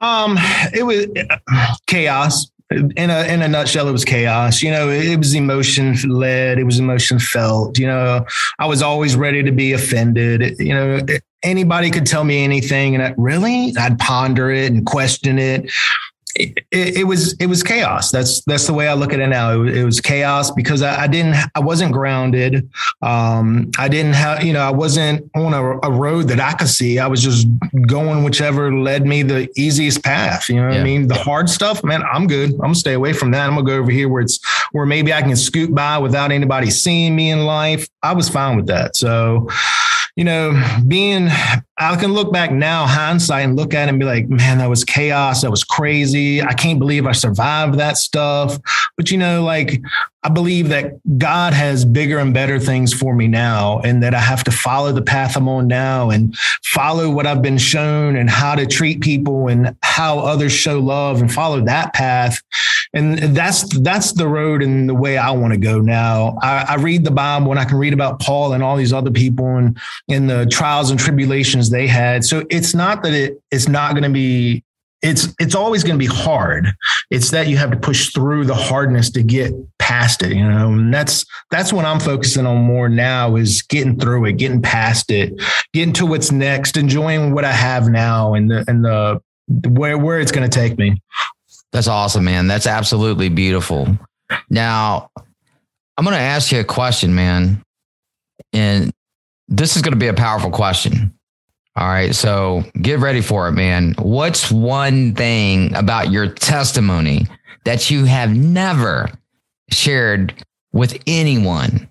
Um, 0.00 0.36
it 0.72 0.84
was 0.84 1.06
chaos 1.86 2.50
in 2.70 3.10
a 3.10 3.24
in 3.32 3.42
a 3.42 3.48
nutshell, 3.48 3.88
it 3.88 3.92
was 3.92 4.04
chaos. 4.04 4.62
You 4.62 4.70
know, 4.70 4.90
it, 4.90 5.16
was 5.16 5.34
emotion 5.34 5.96
led. 6.08 6.58
It 6.58 6.64
was 6.64 6.78
emotion 6.78 7.18
felt. 7.18 7.78
You 7.78 7.86
know, 7.86 8.26
I 8.58 8.66
was 8.66 8.82
always 8.82 9.16
ready 9.16 9.42
to 9.42 9.52
be 9.52 9.72
offended. 9.72 10.58
You 10.58 10.74
know, 10.74 11.00
anybody 11.42 11.90
could 11.90 12.06
tell 12.06 12.24
me 12.24 12.44
anything, 12.44 12.94
and 12.94 13.02
I, 13.02 13.14
really, 13.16 13.74
I'd 13.78 13.98
ponder 13.98 14.50
it 14.50 14.70
and 14.70 14.84
question 14.84 15.38
it 15.38 15.70
it, 16.38 16.96
it, 16.98 17.04
was 17.04 17.34
it 17.34 17.46
was 17.46 17.62
chaos. 17.62 18.10
That's 18.10 18.42
that's 18.44 18.66
the 18.66 18.72
way 18.72 18.88
I 18.88 18.94
look 18.94 19.12
at 19.12 19.20
it 19.20 19.26
now. 19.26 19.62
It, 19.62 19.78
it 19.78 19.84
was 19.84 20.00
chaos 20.00 20.50
because 20.50 20.82
I, 20.82 21.02
I, 21.02 21.06
didn't 21.06 21.36
I 21.54 21.60
wasn't 21.60 21.92
grounded. 21.92 22.70
Um, 23.02 23.70
I 23.78 23.88
didn't 23.88 24.14
have 24.14 24.44
you 24.44 24.52
know 24.52 24.60
I 24.60 24.70
wasn't 24.70 25.30
on 25.34 25.54
a, 25.54 25.78
a, 25.80 25.90
road 25.90 26.28
that 26.28 26.40
I 26.40 26.52
could 26.52 26.68
see. 26.68 26.98
I 26.98 27.06
was 27.06 27.22
just 27.22 27.46
going 27.86 28.22
whichever 28.24 28.72
led 28.72 29.06
me 29.06 29.22
the 29.22 29.50
easiest 29.56 30.04
path. 30.04 30.48
You 30.48 30.56
know 30.56 30.66
what 30.66 30.74
yeah. 30.74 30.80
I 30.80 30.84
mean? 30.84 31.08
The 31.08 31.14
hard 31.14 31.48
stuff, 31.50 31.82
man. 31.82 32.02
I'm 32.04 32.26
good. 32.26 32.52
I'm 32.52 32.58
gonna 32.58 32.74
stay 32.74 32.94
away 32.94 33.12
from 33.12 33.32
that. 33.32 33.48
I'm 33.48 33.54
gonna 33.54 33.66
go 33.66 33.76
over 33.76 33.90
here 33.90 34.08
where 34.08 34.22
it's 34.22 34.38
where 34.72 34.86
maybe 34.86 35.12
I 35.12 35.22
can 35.22 35.34
scoot 35.36 35.74
by 35.74 35.98
without 35.98 36.30
anybody 36.30 36.70
seeing 36.70 37.16
me 37.16 37.30
in 37.30 37.44
life. 37.44 37.88
I 38.02 38.12
was 38.12 38.28
fine 38.28 38.56
with 38.56 38.66
that. 38.66 38.96
So 38.96 39.48
you 40.18 40.24
know, 40.24 40.60
being, 40.88 41.28
I 41.78 41.94
can 41.94 42.12
look 42.12 42.32
back 42.32 42.50
now, 42.50 42.86
hindsight, 42.86 43.44
and 43.44 43.54
look 43.54 43.72
at 43.72 43.86
it 43.86 43.90
and 43.90 44.00
be 44.00 44.04
like, 44.04 44.28
man, 44.28 44.58
that 44.58 44.68
was 44.68 44.82
chaos. 44.82 45.42
That 45.42 45.52
was 45.52 45.62
crazy. 45.62 46.42
I 46.42 46.54
can't 46.54 46.80
believe 46.80 47.06
I 47.06 47.12
survived 47.12 47.78
that 47.78 47.98
stuff. 47.98 48.58
But, 48.96 49.12
you 49.12 49.18
know, 49.18 49.44
like, 49.44 49.80
I 50.24 50.28
believe 50.28 50.70
that 50.70 50.94
God 51.18 51.52
has 51.52 51.84
bigger 51.84 52.18
and 52.18 52.34
better 52.34 52.58
things 52.58 52.92
for 52.92 53.14
me 53.14 53.28
now, 53.28 53.78
and 53.84 54.02
that 54.02 54.12
I 54.12 54.18
have 54.18 54.42
to 54.44 54.50
follow 54.50 54.90
the 54.90 55.02
path 55.02 55.36
I'm 55.36 55.48
on 55.48 55.68
now 55.68 56.10
and 56.10 56.36
follow 56.64 57.08
what 57.08 57.24
I've 57.24 57.40
been 57.40 57.56
shown 57.56 58.16
and 58.16 58.28
how 58.28 58.56
to 58.56 58.66
treat 58.66 59.00
people 59.00 59.46
and 59.46 59.76
how 59.84 60.18
others 60.18 60.50
show 60.50 60.80
love 60.80 61.20
and 61.20 61.32
follow 61.32 61.64
that 61.66 61.94
path. 61.94 62.42
And 62.94 63.18
that's 63.18 63.78
that's 63.80 64.12
the 64.12 64.28
road 64.28 64.62
and 64.62 64.88
the 64.88 64.94
way 64.94 65.18
I 65.18 65.30
want 65.30 65.52
to 65.52 65.58
go 65.58 65.80
now. 65.80 66.38
I, 66.42 66.64
I 66.68 66.74
read 66.76 67.04
the 67.04 67.10
Bible 67.10 67.50
and 67.50 67.60
I 67.60 67.64
can 67.64 67.78
read 67.78 67.92
about 67.92 68.20
Paul 68.20 68.54
and 68.54 68.62
all 68.62 68.76
these 68.76 68.92
other 68.92 69.10
people 69.10 69.56
and 69.56 69.78
in 70.08 70.26
the 70.26 70.46
trials 70.46 70.90
and 70.90 70.98
tribulations 70.98 71.70
they 71.70 71.86
had. 71.86 72.24
So 72.24 72.44
it's 72.50 72.74
not 72.74 73.02
that 73.02 73.12
it 73.12 73.42
it's 73.50 73.68
not 73.68 73.92
going 73.92 74.04
to 74.04 74.10
be 74.10 74.64
it's 75.02 75.34
it's 75.38 75.54
always 75.54 75.84
going 75.84 75.94
to 75.94 75.98
be 75.98 76.12
hard. 76.12 76.72
It's 77.10 77.30
that 77.30 77.46
you 77.46 77.56
have 77.56 77.70
to 77.70 77.76
push 77.76 78.12
through 78.12 78.46
the 78.46 78.54
hardness 78.54 79.10
to 79.10 79.22
get 79.22 79.52
past 79.78 80.22
it, 80.22 80.34
you 80.34 80.48
know. 80.48 80.72
And 80.72 80.92
that's 80.92 81.24
that's 81.50 81.72
what 81.72 81.84
I'm 81.84 82.00
focusing 82.00 82.46
on 82.46 82.58
more 82.58 82.88
now 82.88 83.36
is 83.36 83.62
getting 83.62 83.98
through 83.98 84.26
it, 84.26 84.38
getting 84.38 84.60
past 84.60 85.10
it, 85.10 85.32
getting 85.72 85.92
to 85.94 86.06
what's 86.06 86.32
next, 86.32 86.76
enjoying 86.76 87.32
what 87.32 87.44
I 87.44 87.52
have 87.52 87.88
now 87.88 88.34
and 88.34 88.50
the 88.50 88.64
and 88.66 88.84
the 88.84 89.20
where 89.68 89.96
where 89.96 90.20
it's 90.20 90.32
going 90.32 90.48
to 90.48 90.54
take 90.54 90.78
me. 90.78 91.00
That's 91.72 91.88
awesome, 91.88 92.24
man. 92.24 92.46
That's 92.46 92.66
absolutely 92.66 93.28
beautiful. 93.28 93.98
Now, 94.50 95.10
I'm 95.16 96.04
going 96.04 96.16
to 96.16 96.22
ask 96.22 96.52
you 96.52 96.60
a 96.60 96.64
question, 96.64 97.14
man. 97.14 97.62
And 98.52 98.92
this 99.48 99.76
is 99.76 99.82
going 99.82 99.92
to 99.92 99.98
be 99.98 100.08
a 100.08 100.14
powerful 100.14 100.50
question. 100.50 101.12
All 101.76 101.86
right. 101.86 102.14
So 102.14 102.64
get 102.80 102.98
ready 102.98 103.20
for 103.20 103.48
it, 103.48 103.52
man. 103.52 103.94
What's 103.98 104.50
one 104.50 105.14
thing 105.14 105.74
about 105.74 106.10
your 106.10 106.26
testimony 106.26 107.26
that 107.64 107.90
you 107.90 108.04
have 108.04 108.34
never 108.34 109.10
shared 109.70 110.34
with 110.72 111.00
anyone? 111.06 111.88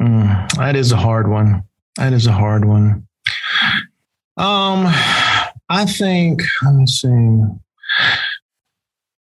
Mm, 0.00 0.52
that 0.56 0.76
is 0.76 0.92
a 0.92 0.96
hard 0.96 1.28
one. 1.28 1.64
That 1.96 2.12
is 2.12 2.26
a 2.26 2.32
hard 2.32 2.64
one. 2.66 3.06
Um, 4.36 4.84
I 5.68 5.86
think, 5.86 6.42
let 6.62 6.74
me 6.74 6.86
see. 6.86 7.40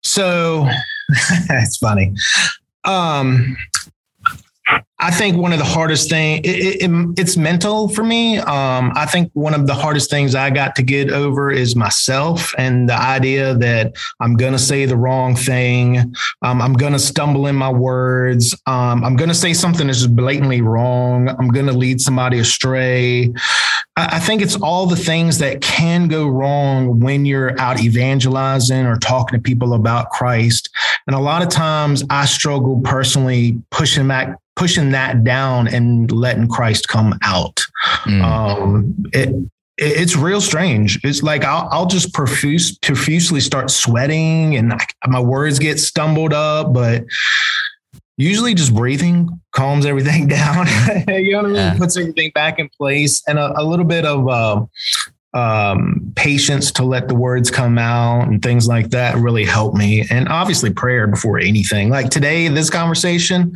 So 0.04 0.68
it's 1.50 1.78
funny. 1.78 2.14
Um, 2.86 3.58
I 5.00 5.12
think 5.12 5.38
one 5.38 5.54
of 5.54 5.60
the 5.60 5.66
hardest 5.66 6.10
thing 6.10 6.42
it, 6.44 6.84
it, 6.84 6.92
it's 7.18 7.38
mental 7.38 7.88
for 7.88 8.04
me. 8.04 8.38
Um, 8.38 8.92
I 8.96 9.06
think 9.06 9.32
one 9.34 9.54
of 9.54 9.66
the 9.66 9.74
hardest 9.74 10.10
things 10.10 10.36
I 10.36 10.50
got 10.50 10.76
to 10.76 10.84
get 10.84 11.10
over 11.10 11.50
is 11.52 11.76
myself 11.76 12.54
and 12.58 12.88
the 12.90 13.00
idea 13.00 13.56
that 13.56 13.96
I'm 14.20 14.36
gonna 14.36 14.60
say 14.60 14.86
the 14.86 14.98
wrong 14.98 15.36
thing. 15.36 16.14
Um, 16.42 16.62
I'm 16.62 16.74
gonna 16.74 17.00
stumble 17.00 17.48
in 17.48 17.56
my 17.56 17.72
words. 17.72 18.54
Um, 18.66 19.04
I'm 19.04 19.16
gonna 19.16 19.34
say 19.34 19.54
something 19.54 19.88
that's 19.88 20.06
blatantly 20.06 20.62
wrong. 20.62 21.30
I'm 21.30 21.48
gonna 21.48 21.74
lead 21.74 22.02
somebody 22.02 22.40
astray. 22.40 23.34
I, 24.12 24.20
think 24.20 24.42
it's 24.42 24.56
all 24.56 24.86
the 24.86 24.96
things 24.96 25.38
that 25.40 25.62
can 25.62 26.08
go 26.08 26.28
wrong 26.28 27.00
when 27.00 27.26
you're 27.26 27.60
out 27.60 27.82
evangelizing 27.82 28.86
or 28.86 28.98
talking 28.98 29.38
to 29.38 29.42
people 29.42 29.74
about 29.74 30.10
Christ. 30.12 30.70
And 31.08 31.16
a 31.16 31.20
lot 31.20 31.42
of 31.42 31.50
times 31.50 32.04
I 32.10 32.26
struggle 32.26 32.82
personally 32.84 33.62
pushing 33.72 34.08
back 34.08 34.36
pushing 34.56 34.92
that 34.92 35.24
down 35.24 35.70
and 35.70 36.12
letting 36.12 36.48
Christ 36.48 36.90
come 36.90 37.18
out. 37.24 37.62
Mm. 38.04 38.22
Um, 38.22 38.96
it, 39.14 39.34
it's 39.78 40.18
real 40.18 40.42
strange. 40.42 41.00
It's 41.06 41.24
like 41.24 41.46
I'll, 41.46 41.70
I'll 41.72 41.86
just 41.86 42.14
profuse, 42.14 42.78
profusely 42.78 43.40
start 43.40 43.72
sweating 43.72 44.58
and 44.58 44.74
I, 44.74 44.80
my 45.08 45.22
words 45.22 45.58
get 45.60 45.80
stumbled 45.80 46.34
up, 46.34 46.74
but 46.74 47.06
usually 48.20 48.54
just 48.54 48.76
breathing 48.76 49.40
calms 49.52 49.86
everything 49.86 50.28
down. 50.28 50.68
you 51.08 51.32
know 51.32 51.38
what 51.38 51.46
I 51.46 51.48
mean? 51.48 51.56
Yeah. 51.56 51.78
Puts 51.78 51.98
everything 51.98 52.32
back 52.36 52.60
in 52.60 52.70
place 52.70 53.24
and 53.28 53.40
a, 53.40 53.60
a 53.60 53.64
little 53.64 53.86
bit 53.86 54.06
of 54.06 54.28
uh, 54.28 54.66
um, 55.34 56.12
patience 56.16 56.72
to 56.74 56.84
let 56.84 57.08
the 57.08 57.16
words 57.16 57.50
come 57.50 57.78
out 57.78 58.28
and 58.28 58.42
things 58.42 58.68
like 58.68 58.90
that 58.90 59.16
really 59.16 59.46
help 59.46 59.74
me. 59.74 60.06
And 60.10 60.28
obviously, 60.28 60.72
prayer 60.72 61.08
before 61.08 61.40
anything. 61.40 61.90
Like 61.90 62.10
today, 62.10 62.48
this 62.48 62.70
conversation, 62.70 63.56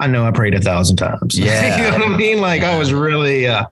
I 0.00 0.06
know 0.06 0.24
I 0.24 0.32
prayed 0.32 0.54
a 0.54 0.60
thousand 0.60 0.96
times. 0.96 1.38
Yeah. 1.38 1.76
you 1.92 1.98
know 1.98 2.06
what 2.06 2.14
I 2.14 2.16
mean? 2.16 2.40
Like 2.40 2.62
I 2.62 2.78
was 2.78 2.92
really, 2.92 3.46
uh, 3.46 3.66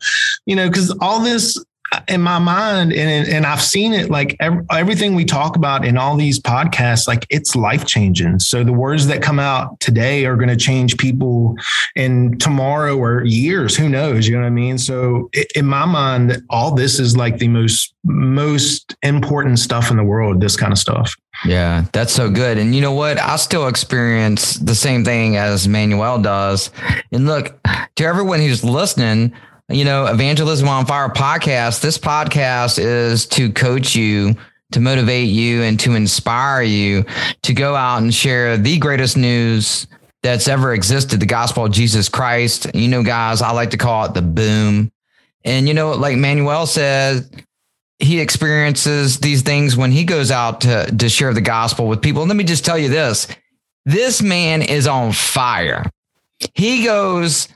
you 0.46 0.56
know, 0.56 0.68
because 0.68 0.94
all 1.00 1.20
this 1.20 1.62
in 2.06 2.20
my 2.20 2.38
mind 2.38 2.92
and 2.92 3.28
and 3.28 3.46
I've 3.46 3.62
seen 3.62 3.94
it 3.94 4.10
like 4.10 4.36
everything 4.40 5.14
we 5.14 5.24
talk 5.24 5.56
about 5.56 5.84
in 5.84 5.96
all 5.96 6.16
these 6.16 6.38
podcasts 6.38 7.08
like 7.08 7.26
it's 7.30 7.56
life 7.56 7.86
changing 7.86 8.40
so 8.40 8.62
the 8.62 8.72
words 8.72 9.06
that 9.06 9.22
come 9.22 9.38
out 9.38 9.78
today 9.80 10.26
are 10.26 10.36
going 10.36 10.48
to 10.48 10.56
change 10.56 10.96
people 10.98 11.56
in 11.96 12.38
tomorrow 12.38 12.96
or 12.96 13.24
years 13.24 13.76
who 13.76 13.88
knows 13.88 14.28
you 14.28 14.34
know 14.34 14.42
what 14.42 14.48
I 14.48 14.50
mean 14.50 14.78
so 14.78 15.30
in 15.54 15.66
my 15.66 15.86
mind 15.86 16.42
all 16.50 16.74
this 16.74 16.98
is 16.98 17.16
like 17.16 17.38
the 17.38 17.48
most 17.48 17.94
most 18.04 18.94
important 19.02 19.58
stuff 19.58 19.90
in 19.90 19.96
the 19.96 20.04
world 20.04 20.40
this 20.40 20.56
kind 20.56 20.72
of 20.72 20.78
stuff 20.78 21.14
yeah, 21.44 21.84
that's 21.92 22.12
so 22.12 22.28
good. 22.28 22.58
And 22.58 22.74
you 22.74 22.80
know 22.80 22.92
what? 22.92 23.18
I 23.18 23.36
still 23.36 23.68
experience 23.68 24.54
the 24.54 24.74
same 24.74 25.04
thing 25.04 25.36
as 25.36 25.68
Manuel 25.68 26.20
does. 26.20 26.70
And 27.12 27.26
look, 27.26 27.56
to 27.94 28.04
everyone 28.04 28.40
who's 28.40 28.64
listening, 28.64 29.32
you 29.70 29.84
know, 29.84 30.06
Evangelism 30.06 30.66
on 30.66 30.86
Fire 30.86 31.10
podcast. 31.10 31.82
This 31.82 31.98
podcast 31.98 32.78
is 32.78 33.26
to 33.26 33.52
coach 33.52 33.94
you, 33.94 34.34
to 34.72 34.80
motivate 34.80 35.28
you, 35.28 35.62
and 35.62 35.78
to 35.80 35.94
inspire 35.94 36.62
you 36.62 37.04
to 37.42 37.52
go 37.52 37.74
out 37.74 37.98
and 38.00 38.14
share 38.14 38.56
the 38.56 38.78
greatest 38.78 39.18
news 39.18 39.86
that's 40.22 40.48
ever 40.48 40.72
existed 40.72 41.20
the 41.20 41.26
gospel 41.26 41.66
of 41.66 41.72
Jesus 41.72 42.08
Christ. 42.08 42.74
You 42.74 42.88
know, 42.88 43.02
guys, 43.02 43.42
I 43.42 43.52
like 43.52 43.70
to 43.70 43.76
call 43.76 44.06
it 44.06 44.14
the 44.14 44.22
boom. 44.22 44.90
And, 45.44 45.68
you 45.68 45.74
know, 45.74 45.92
like 45.92 46.16
Manuel 46.16 46.66
says, 46.66 47.30
he 47.98 48.20
experiences 48.20 49.18
these 49.18 49.42
things 49.42 49.76
when 49.76 49.92
he 49.92 50.04
goes 50.04 50.30
out 50.30 50.62
to, 50.62 50.86
to 50.96 51.08
share 51.10 51.34
the 51.34 51.40
gospel 51.42 51.88
with 51.88 52.00
people. 52.00 52.22
And 52.22 52.28
let 52.28 52.36
me 52.36 52.44
just 52.44 52.64
tell 52.64 52.78
you 52.78 52.88
this 52.88 53.26
this 53.84 54.22
man 54.22 54.62
is 54.62 54.86
on 54.86 55.12
fire. 55.12 55.84
He 56.54 56.84
goes 56.84 57.48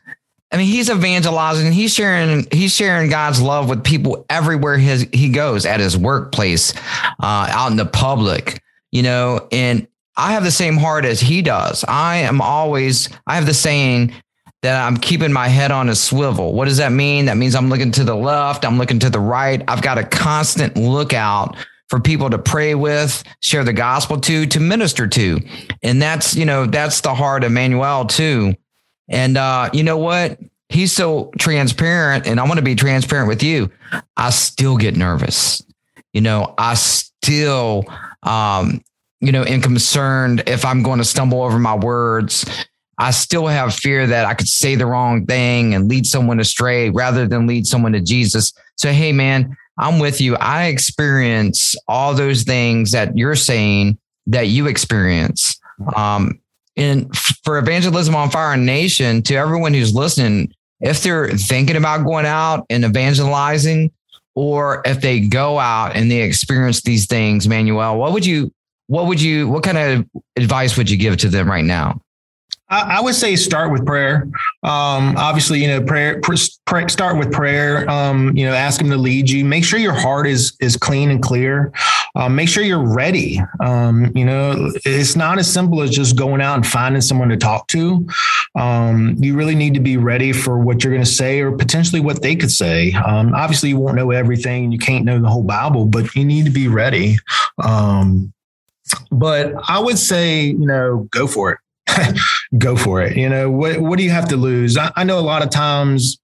I 0.52 0.58
mean, 0.58 0.66
he's 0.66 0.90
evangelizing. 0.90 1.72
He's 1.72 1.94
sharing. 1.94 2.46
He's 2.52 2.74
sharing 2.74 3.08
God's 3.08 3.40
love 3.40 3.68
with 3.68 3.82
people 3.82 4.26
everywhere 4.28 4.76
his, 4.76 5.08
he 5.12 5.30
goes, 5.30 5.64
at 5.64 5.80
his 5.80 5.96
workplace, 5.96 6.74
uh, 7.22 7.48
out 7.50 7.70
in 7.70 7.76
the 7.76 7.86
public. 7.86 8.62
You 8.90 9.02
know, 9.02 9.48
and 9.50 9.88
I 10.16 10.32
have 10.32 10.44
the 10.44 10.50
same 10.50 10.76
heart 10.76 11.06
as 11.06 11.20
he 11.20 11.40
does. 11.40 11.84
I 11.88 12.16
am 12.18 12.40
always. 12.40 13.08
I 13.26 13.36
have 13.36 13.46
the 13.46 13.54
saying 13.54 14.12
that 14.60 14.80
I'm 14.80 14.96
keeping 14.96 15.32
my 15.32 15.48
head 15.48 15.72
on 15.72 15.88
a 15.88 15.94
swivel. 15.94 16.52
What 16.52 16.66
does 16.66 16.76
that 16.76 16.92
mean? 16.92 17.24
That 17.24 17.36
means 17.36 17.54
I'm 17.54 17.68
looking 17.68 17.90
to 17.92 18.04
the 18.04 18.14
left. 18.14 18.64
I'm 18.64 18.78
looking 18.78 18.98
to 19.00 19.10
the 19.10 19.20
right. 19.20 19.62
I've 19.66 19.82
got 19.82 19.98
a 19.98 20.04
constant 20.04 20.76
lookout 20.76 21.56
for 21.88 22.00
people 22.00 22.30
to 22.30 22.38
pray 22.38 22.74
with, 22.74 23.22
share 23.40 23.64
the 23.64 23.72
gospel 23.72 24.20
to, 24.20 24.46
to 24.46 24.60
minister 24.60 25.06
to. 25.08 25.40
And 25.82 26.00
that's, 26.00 26.34
you 26.34 26.46
know, 26.46 26.64
that's 26.64 27.00
the 27.00 27.14
heart 27.14 27.44
of 27.44 27.52
Manuel 27.52 28.06
too. 28.06 28.54
And 29.08 29.36
uh, 29.36 29.70
you 29.72 29.82
know 29.82 29.98
what? 29.98 30.38
He's 30.68 30.92
so 30.92 31.30
transparent, 31.38 32.26
and 32.26 32.40
I 32.40 32.44
want 32.44 32.56
to 32.56 32.64
be 32.64 32.74
transparent 32.74 33.28
with 33.28 33.42
you. 33.42 33.70
I 34.16 34.30
still 34.30 34.76
get 34.76 34.96
nervous. 34.96 35.62
You 36.14 36.22
know, 36.22 36.54
I 36.56 36.74
still, 36.74 37.84
um, 38.22 38.82
you 39.20 39.32
know, 39.32 39.44
am 39.44 39.60
concerned 39.60 40.44
if 40.46 40.64
I'm 40.64 40.82
going 40.82 40.98
to 40.98 41.04
stumble 41.04 41.42
over 41.42 41.58
my 41.58 41.74
words. 41.74 42.46
I 42.98 43.10
still 43.10 43.46
have 43.46 43.74
fear 43.74 44.06
that 44.06 44.26
I 44.26 44.34
could 44.34 44.48
say 44.48 44.74
the 44.74 44.86
wrong 44.86 45.26
thing 45.26 45.74
and 45.74 45.88
lead 45.88 46.06
someone 46.06 46.40
astray 46.40 46.90
rather 46.90 47.26
than 47.26 47.46
lead 47.46 47.66
someone 47.66 47.92
to 47.92 48.00
Jesus. 48.00 48.52
So, 48.76 48.92
hey, 48.92 49.12
man, 49.12 49.56
I'm 49.78 49.98
with 49.98 50.20
you. 50.20 50.36
I 50.36 50.66
experience 50.66 51.74
all 51.88 52.14
those 52.14 52.44
things 52.44 52.92
that 52.92 53.16
you're 53.16 53.36
saying 53.36 53.98
that 54.26 54.48
you 54.48 54.66
experience. 54.66 55.58
Um, 55.96 56.40
and 56.76 57.14
for 57.44 57.58
evangelism 57.58 58.14
on 58.14 58.30
fire 58.30 58.56
nation 58.56 59.22
to 59.22 59.34
everyone 59.34 59.74
who's 59.74 59.94
listening 59.94 60.52
if 60.80 61.02
they're 61.02 61.30
thinking 61.30 61.76
about 61.76 62.04
going 62.04 62.26
out 62.26 62.66
and 62.70 62.84
evangelizing 62.84 63.90
or 64.34 64.82
if 64.84 65.00
they 65.00 65.20
go 65.20 65.58
out 65.58 65.94
and 65.94 66.10
they 66.10 66.22
experience 66.22 66.82
these 66.82 67.06
things 67.06 67.48
manuel 67.48 67.98
what 67.98 68.12
would 68.12 68.24
you 68.24 68.50
what 68.86 69.06
would 69.06 69.20
you 69.20 69.48
what 69.48 69.62
kind 69.62 69.78
of 69.78 70.06
advice 70.36 70.76
would 70.76 70.90
you 70.90 70.96
give 70.96 71.16
to 71.16 71.28
them 71.28 71.50
right 71.50 71.64
now 71.64 72.00
I, 72.72 73.00
would 73.02 73.14
say 73.14 73.36
start 73.36 73.70
with 73.70 73.84
prayer. 73.84 74.28
Um, 74.62 75.14
obviously, 75.18 75.60
you 75.60 75.68
know, 75.68 75.82
prayer. 75.82 76.20
Pray, 76.22 76.88
start 76.88 77.18
with 77.18 77.30
prayer. 77.30 77.88
Um, 77.88 78.34
you 78.34 78.46
know, 78.46 78.54
ask 78.54 78.80
Him 78.80 78.88
to 78.90 78.96
lead 78.96 79.28
you. 79.28 79.44
Make 79.44 79.64
sure 79.64 79.78
your 79.78 79.92
heart 79.92 80.26
is 80.26 80.56
is 80.58 80.76
clean 80.76 81.10
and 81.10 81.22
clear. 81.22 81.72
Um, 82.14 82.34
make 82.34 82.48
sure 82.48 82.62
you're 82.62 82.94
ready. 82.94 83.40
Um, 83.60 84.12
you 84.14 84.24
know, 84.24 84.70
it's 84.84 85.16
not 85.16 85.38
as 85.38 85.52
simple 85.52 85.82
as 85.82 85.90
just 85.90 86.16
going 86.16 86.42
out 86.42 86.56
and 86.56 86.66
finding 86.66 87.00
someone 87.00 87.30
to 87.30 87.36
talk 87.36 87.68
to. 87.68 88.06
Um, 88.54 89.16
you 89.18 89.34
really 89.34 89.54
need 89.54 89.74
to 89.74 89.80
be 89.80 89.96
ready 89.96 90.32
for 90.32 90.58
what 90.58 90.84
you're 90.84 90.92
going 90.92 91.04
to 91.04 91.10
say 91.10 91.40
or 91.40 91.52
potentially 91.52 92.00
what 92.00 92.20
they 92.20 92.36
could 92.36 92.50
say. 92.50 92.92
Um, 92.92 93.34
obviously, 93.34 93.70
you 93.70 93.78
won't 93.78 93.96
know 93.96 94.10
everything 94.10 94.64
and 94.64 94.72
you 94.72 94.78
can't 94.78 95.04
know 95.04 95.20
the 95.20 95.28
whole 95.28 95.42
Bible, 95.42 95.86
but 95.86 96.14
you 96.14 96.24
need 96.24 96.44
to 96.44 96.50
be 96.50 96.68
ready. 96.68 97.16
but 99.10 99.54
I 99.68 99.78
would 99.78 99.98
say, 99.98 100.46
you 100.46 100.66
know, 100.66 101.08
go 101.10 101.26
for 101.26 101.52
it. 101.52 101.58
go 102.58 102.76
for 102.76 103.02
it. 103.02 103.16
You 103.16 103.28
know, 103.28 103.50
what, 103.50 103.80
what 103.80 103.96
do 103.96 104.04
you 104.04 104.10
have 104.10 104.28
to 104.28 104.36
lose? 104.36 104.76
I, 104.76 104.92
I 104.96 105.04
know 105.04 105.18
a 105.18 105.20
lot 105.20 105.42
of 105.42 105.50
times 105.50 106.18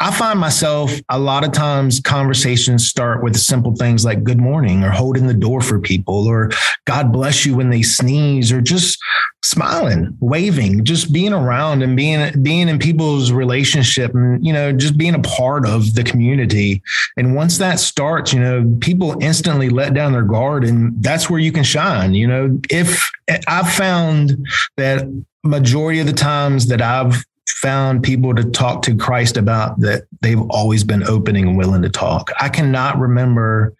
I 0.00 0.10
find 0.10 0.40
myself 0.40 0.92
a 1.08 1.18
lot 1.18 1.44
of 1.44 1.52
times 1.52 2.00
conversations 2.00 2.88
start 2.88 3.22
with 3.22 3.36
simple 3.36 3.74
things 3.76 4.04
like 4.04 4.24
good 4.24 4.40
morning 4.40 4.82
or 4.82 4.90
holding 4.90 5.26
the 5.26 5.34
door 5.34 5.60
for 5.60 5.78
people 5.78 6.26
or 6.26 6.50
God 6.84 7.12
bless 7.12 7.46
you 7.46 7.54
when 7.54 7.70
they 7.70 7.82
sneeze 7.82 8.50
or 8.50 8.60
just 8.60 8.98
smiling, 9.44 10.16
waving, 10.20 10.84
just 10.84 11.12
being 11.12 11.32
around 11.32 11.82
and 11.82 11.96
being 11.96 12.42
being 12.42 12.68
in 12.68 12.78
people's 12.78 13.30
relationship 13.30 14.14
and 14.14 14.44
you 14.44 14.52
know 14.52 14.72
just 14.72 14.96
being 14.96 15.14
a 15.14 15.20
part 15.20 15.66
of 15.66 15.94
the 15.94 16.02
community. 16.02 16.82
And 17.16 17.36
once 17.36 17.58
that 17.58 17.78
starts, 17.78 18.32
you 18.32 18.40
know, 18.40 18.76
people 18.80 19.16
instantly 19.20 19.68
let 19.68 19.94
down 19.94 20.12
their 20.12 20.22
guard 20.22 20.64
and 20.64 21.00
that's 21.02 21.30
where 21.30 21.40
you 21.40 21.52
can 21.52 21.64
shine, 21.64 22.14
you 22.14 22.26
know. 22.26 22.58
If 22.70 23.08
I've 23.46 23.70
found 23.70 24.46
that 24.76 25.06
majority 25.44 26.00
of 26.00 26.06
the 26.06 26.12
times 26.12 26.66
that 26.68 26.80
I've 26.80 27.24
found 27.64 28.02
people 28.02 28.34
to 28.34 28.44
talk 28.44 28.82
to 28.82 28.94
Christ 28.94 29.38
about 29.38 29.80
that 29.80 30.04
they've 30.20 30.40
always 30.50 30.84
been 30.84 31.02
opening 31.04 31.48
and 31.48 31.56
willing 31.56 31.80
to 31.80 31.88
talk. 31.88 32.30
I 32.38 32.50
cannot 32.50 32.98
remember 32.98 33.72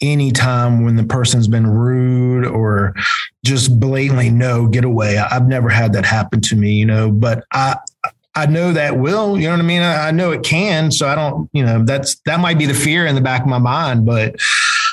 any 0.00 0.32
time 0.32 0.84
when 0.84 0.96
the 0.96 1.04
person's 1.04 1.46
been 1.46 1.66
rude 1.66 2.44
or 2.44 2.94
just 3.44 3.78
blatantly 3.80 4.30
no 4.30 4.68
get 4.68 4.84
away 4.84 5.18
i've 5.18 5.48
never 5.48 5.68
had 5.68 5.92
that 5.92 6.04
happen 6.04 6.40
to 6.40 6.54
me 6.54 6.70
you 6.70 6.86
know 6.86 7.10
but 7.10 7.44
i 7.50 7.76
i 8.36 8.46
know 8.46 8.72
that 8.72 8.96
will 8.96 9.36
you 9.36 9.42
know 9.48 9.50
what 9.50 9.58
i 9.58 9.64
mean 9.64 9.82
i, 9.82 10.12
know 10.12 10.30
it 10.30 10.44
can 10.44 10.92
so 10.92 11.08
i 11.08 11.16
don't 11.16 11.50
you 11.52 11.64
know 11.64 11.84
that's 11.84 12.14
that 12.26 12.38
might 12.38 12.56
be 12.56 12.64
the 12.64 12.74
fear 12.74 13.06
in 13.06 13.16
the 13.16 13.20
back 13.20 13.42
of 13.42 13.48
my 13.48 13.58
mind 13.58 14.06
but 14.06 14.36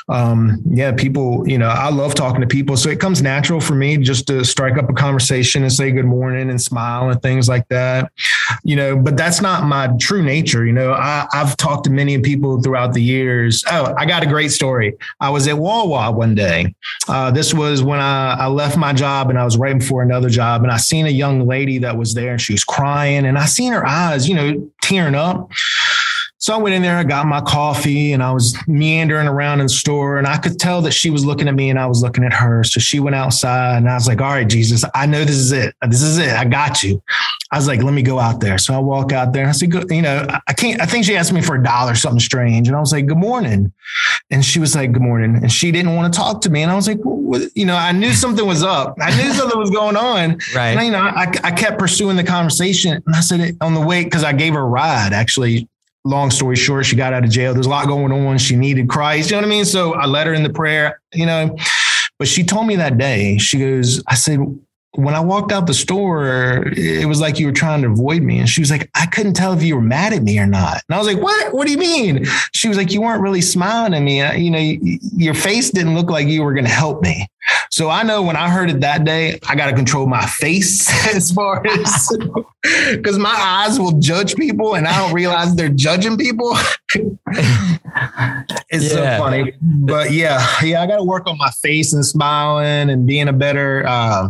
um, 0.08 0.62
yeah, 0.70 0.92
people, 0.92 1.48
you 1.48 1.58
know, 1.58 1.68
I 1.68 1.90
love 1.90 2.14
talking 2.14 2.42
to 2.42 2.48
people. 2.48 2.78
So 2.78 2.90
it 2.90 3.00
comes 3.00 3.22
natural 3.24 3.60
for 3.60 3.74
me 3.74 3.98
just 3.98 4.28
to 4.28 4.44
strike 4.46 4.78
up 4.78 4.90
a 4.90 4.94
conversation 4.94 5.64
and 5.64 5.74
say 5.74 5.92
good 5.92 6.06
morning 6.06 6.50
and 6.50 6.62
smile 6.62 7.10
and 7.10 7.20
things 7.22 7.50
like 7.50 7.68
that, 7.70 8.12
you 8.64 8.76
know, 8.76 8.96
but 8.96 9.18
that's 9.18 9.42
not 9.42 9.66
my 9.66 9.88
true 10.00 10.22
nature. 10.22 10.66
You 10.66 10.74
know, 10.74 10.94
I, 10.94 11.28
I've 11.34 11.58
talked 11.58 11.86
to 11.86 11.90
many 11.90 12.20
people 12.20 12.62
throughout 12.62 12.94
the 12.94 13.02
years. 13.02 13.64
Oh, 13.72 13.96
I 13.98 14.06
got 14.06 14.22
a 14.22 14.28
great 14.28 14.52
story. 14.52 14.96
I 15.20 15.32
was 15.32 15.48
at 15.48 15.58
Wawa 15.58 16.12
one 16.12 16.36
day. 16.36 16.76
Uh, 17.08 17.32
this 17.32 17.54
was 17.54 17.82
when 17.82 18.00
I, 18.00 18.36
I 18.36 18.48
left 18.48 18.78
my 18.78 18.94
job 18.94 19.32
and 19.32 19.40
I 19.40 19.44
was 19.44 19.58
waiting 19.58 19.82
for 19.82 20.04
another 20.04 20.30
job 20.30 20.62
and 20.62 20.72
I 20.72 20.78
seen 20.78 21.08
a 21.08 21.10
young 21.10 21.48
lady 21.48 21.80
that 21.80 21.98
was 21.98 22.14
there 22.14 22.32
and 22.32 22.42
she 22.42 22.54
was 22.54 22.64
crying 22.64 23.26
and 23.26 23.40
I 23.40 23.46
seen 23.46 23.74
her 23.74 23.86
eyes, 23.86 24.30
you 24.30 24.36
know, 24.36 24.72
tearing 24.86 25.16
up. 25.16 25.50
So 26.46 26.54
I 26.54 26.58
went 26.58 26.76
in 26.76 26.84
there, 26.84 26.96
I 26.96 27.04
got 27.04 27.26
my 27.26 27.42
coffee, 27.42 28.14
and 28.14 28.22
I 28.22 28.32
was 28.32 28.56
meandering 28.68 29.28
around 29.28 29.62
in 29.62 29.66
the 29.66 29.74
store, 29.74 30.20
and 30.20 30.28
I 30.28 30.38
could 30.38 30.60
tell 30.60 30.80
that 30.84 30.92
she 30.92 31.10
was 31.10 31.26
looking 31.26 31.48
at 31.48 31.56
me 31.56 31.72
and 31.72 31.80
I 31.80 31.88
was 31.88 32.04
looking 32.04 32.24
at 32.24 32.34
her. 32.34 32.64
So 32.64 32.80
she 32.80 33.00
went 33.00 33.16
outside, 33.16 33.78
and 33.78 33.90
I 33.90 33.96
was 33.96 34.08
like, 34.08 34.22
"All 34.22 34.30
right, 34.30 34.48
Jesus, 34.48 34.86
I 34.94 35.08
know 35.08 35.26
this 35.26 35.38
is 35.38 35.52
it. 35.52 35.74
This 35.90 36.04
is 36.04 36.20
it. 36.20 36.30
I 36.30 36.46
got 36.46 36.84
you." 36.84 37.02
I 37.52 37.58
was 37.58 37.68
like, 37.68 37.82
"Let 37.82 37.96
me 37.96 38.04
go 38.04 38.20
out 38.20 38.42
there." 38.42 38.60
So 38.60 38.76
I 38.76 38.78
walk 38.78 39.12
out 39.12 39.34
there, 39.34 39.42
and 39.42 39.50
I 39.50 39.54
said, 39.54 39.72
Good, 39.72 39.90
"You 39.90 40.04
know, 40.04 40.28
I 40.48 40.54
can't." 40.54 40.80
I 40.80 40.86
think 40.86 41.06
she 41.06 41.18
asked 41.18 41.34
me 41.34 41.42
for 41.42 41.56
a 41.56 41.64
dollar, 41.64 41.96
something 41.96 42.20
strange, 42.20 42.68
and 42.68 42.78
I 42.78 42.80
was 42.80 42.92
like, 42.92 43.08
"Good 43.08 43.18
morning," 43.18 43.74
and 44.30 44.46
she 44.46 44.60
was 44.60 44.76
like, 44.76 44.92
"Good 44.92 45.02
morning," 45.02 45.38
and 45.38 45.52
she 45.52 45.72
didn't 45.72 45.96
want 45.96 46.14
to 46.14 46.20
talk 46.20 46.42
to 46.42 46.52
me, 46.52 46.62
and 46.62 46.72
I 46.72 46.76
was 46.76 46.88
like, 46.88 47.00
well, 47.04 47.42
"You 47.56 47.66
know, 47.66 47.76
I 47.76 47.92
knew 47.92 48.14
something 48.14 48.46
was 48.46 48.62
up. 48.62 48.98
I 49.02 49.10
knew 49.18 49.34
something 49.40 49.58
was 49.58 49.72
going 49.72 49.98
on." 49.98 50.38
Right. 50.56 50.78
And, 50.78 50.86
you 50.86 50.92
know, 50.92 51.00
I, 51.00 51.24
I 51.44 51.50
kept 51.50 51.80
pursuing 51.80 52.18
the 52.18 52.24
conversation, 52.24 53.02
and 53.04 53.16
I 53.16 53.22
said 53.22 53.58
on 53.62 53.74
the 53.74 53.82
way 53.82 54.04
because 54.04 54.24
I 54.24 54.32
gave 54.32 54.54
her 54.54 54.60
a 54.60 54.66
ride 54.68 55.12
actually 55.12 55.68
long 56.06 56.32
story 56.32 56.56
short, 56.56 56.86
she 56.86 56.96
got 56.96 57.14
out 57.14 57.24
of 57.24 57.30
jail. 57.30 57.54
There's 57.54 57.66
a 57.66 57.70
lot 57.70 57.88
going 57.88 58.12
on. 58.12 58.38
She 58.38 58.56
needed 58.56 58.88
Christ. 58.88 59.30
You 59.30 59.36
know 59.36 59.42
what 59.42 59.48
I 59.48 59.50
mean? 59.50 59.66
So 59.66 59.94
I 59.94 60.06
led 60.06 60.28
her 60.28 60.34
in 60.34 60.44
the 60.44 60.50
prayer, 60.50 61.02
you 61.14 61.26
know. 61.26 61.58
But 62.18 62.30
she 62.30 62.44
told 62.44 62.68
me 62.68 62.78
that 62.78 62.98
day, 62.98 63.38
she 63.38 63.60
goes, 63.60 64.02
I 64.08 64.16
said, 64.16 64.40
when 64.94 65.14
I 65.14 65.20
walked 65.20 65.52
out 65.52 65.68
the 65.68 65.74
store, 65.74 66.64
it 66.68 67.06
was 67.06 67.20
like 67.20 67.38
you 67.38 67.48
were 67.48 67.52
trying 67.52 67.82
to 67.82 67.90
avoid 67.90 68.22
me. 68.22 68.40
And 68.40 68.48
she 68.48 68.62
was 68.62 68.72
like, 68.72 68.90
I 68.96 69.06
couldn't 69.08 69.34
tell 69.34 69.52
if 69.52 69.62
you 69.62 69.76
were 69.76 69.82
mad 69.82 70.14
at 70.14 70.24
me 70.24 70.40
or 70.40 70.48
not. 70.48 70.82
And 70.88 70.96
I 70.96 70.98
was 70.98 71.08
like, 71.08 71.22
what? 71.22 71.54
What 71.54 71.66
do 71.68 71.74
you 71.74 71.78
mean? 71.78 72.26
She 72.54 72.70
was 72.70 72.78
like, 72.78 72.94
you 72.94 73.02
weren't 73.02 73.22
really 73.22 73.42
smiling 73.42 73.94
at 73.94 74.02
me. 74.02 74.20
You 74.42 74.52
know, 74.52 74.78
your 75.18 75.34
face 75.34 75.72
didn't 75.72 75.96
look 75.96 76.10
like 76.10 76.30
you 76.30 76.44
were 76.44 76.54
going 76.54 76.66
to 76.66 76.72
help 76.72 77.02
me. 77.02 77.28
So 77.76 77.90
I 77.90 78.04
know 78.04 78.22
when 78.22 78.38
I 78.38 78.50
heard 78.50 78.70
it 78.70 78.80
that 78.80 79.04
day, 79.04 79.38
I 79.50 79.56
got 79.56 79.66
to 79.66 79.76
control 79.76 80.08
my 80.08 80.26
face 80.26 80.90
as 81.14 81.30
far 81.30 81.62
as 81.68 82.18
because 82.92 83.20
my 83.20 83.36
eyes 83.38 83.78
will 83.78 84.00
judge 84.00 84.38
people 84.38 84.76
and 84.76 84.88
I 84.88 84.98
don't 84.98 85.14
realize 85.14 85.54
they're 85.58 85.68
judging 85.68 86.18
people. 86.18 86.58
it's 88.70 88.94
yeah. 88.94 89.18
so 89.18 89.18
funny. 89.18 89.52
But 89.62 90.12
yeah, 90.12 90.48
yeah, 90.64 90.84
I 90.84 90.88
got 90.88 91.00
to 91.00 91.04
work 91.04 91.28
on 91.28 91.38
my 91.38 91.52
face 91.62 91.92
and 91.92 92.06
smiling 92.06 92.90
and 92.90 93.06
being 93.06 93.28
a 93.28 93.34
better, 93.34 93.86
uh, 93.86 94.30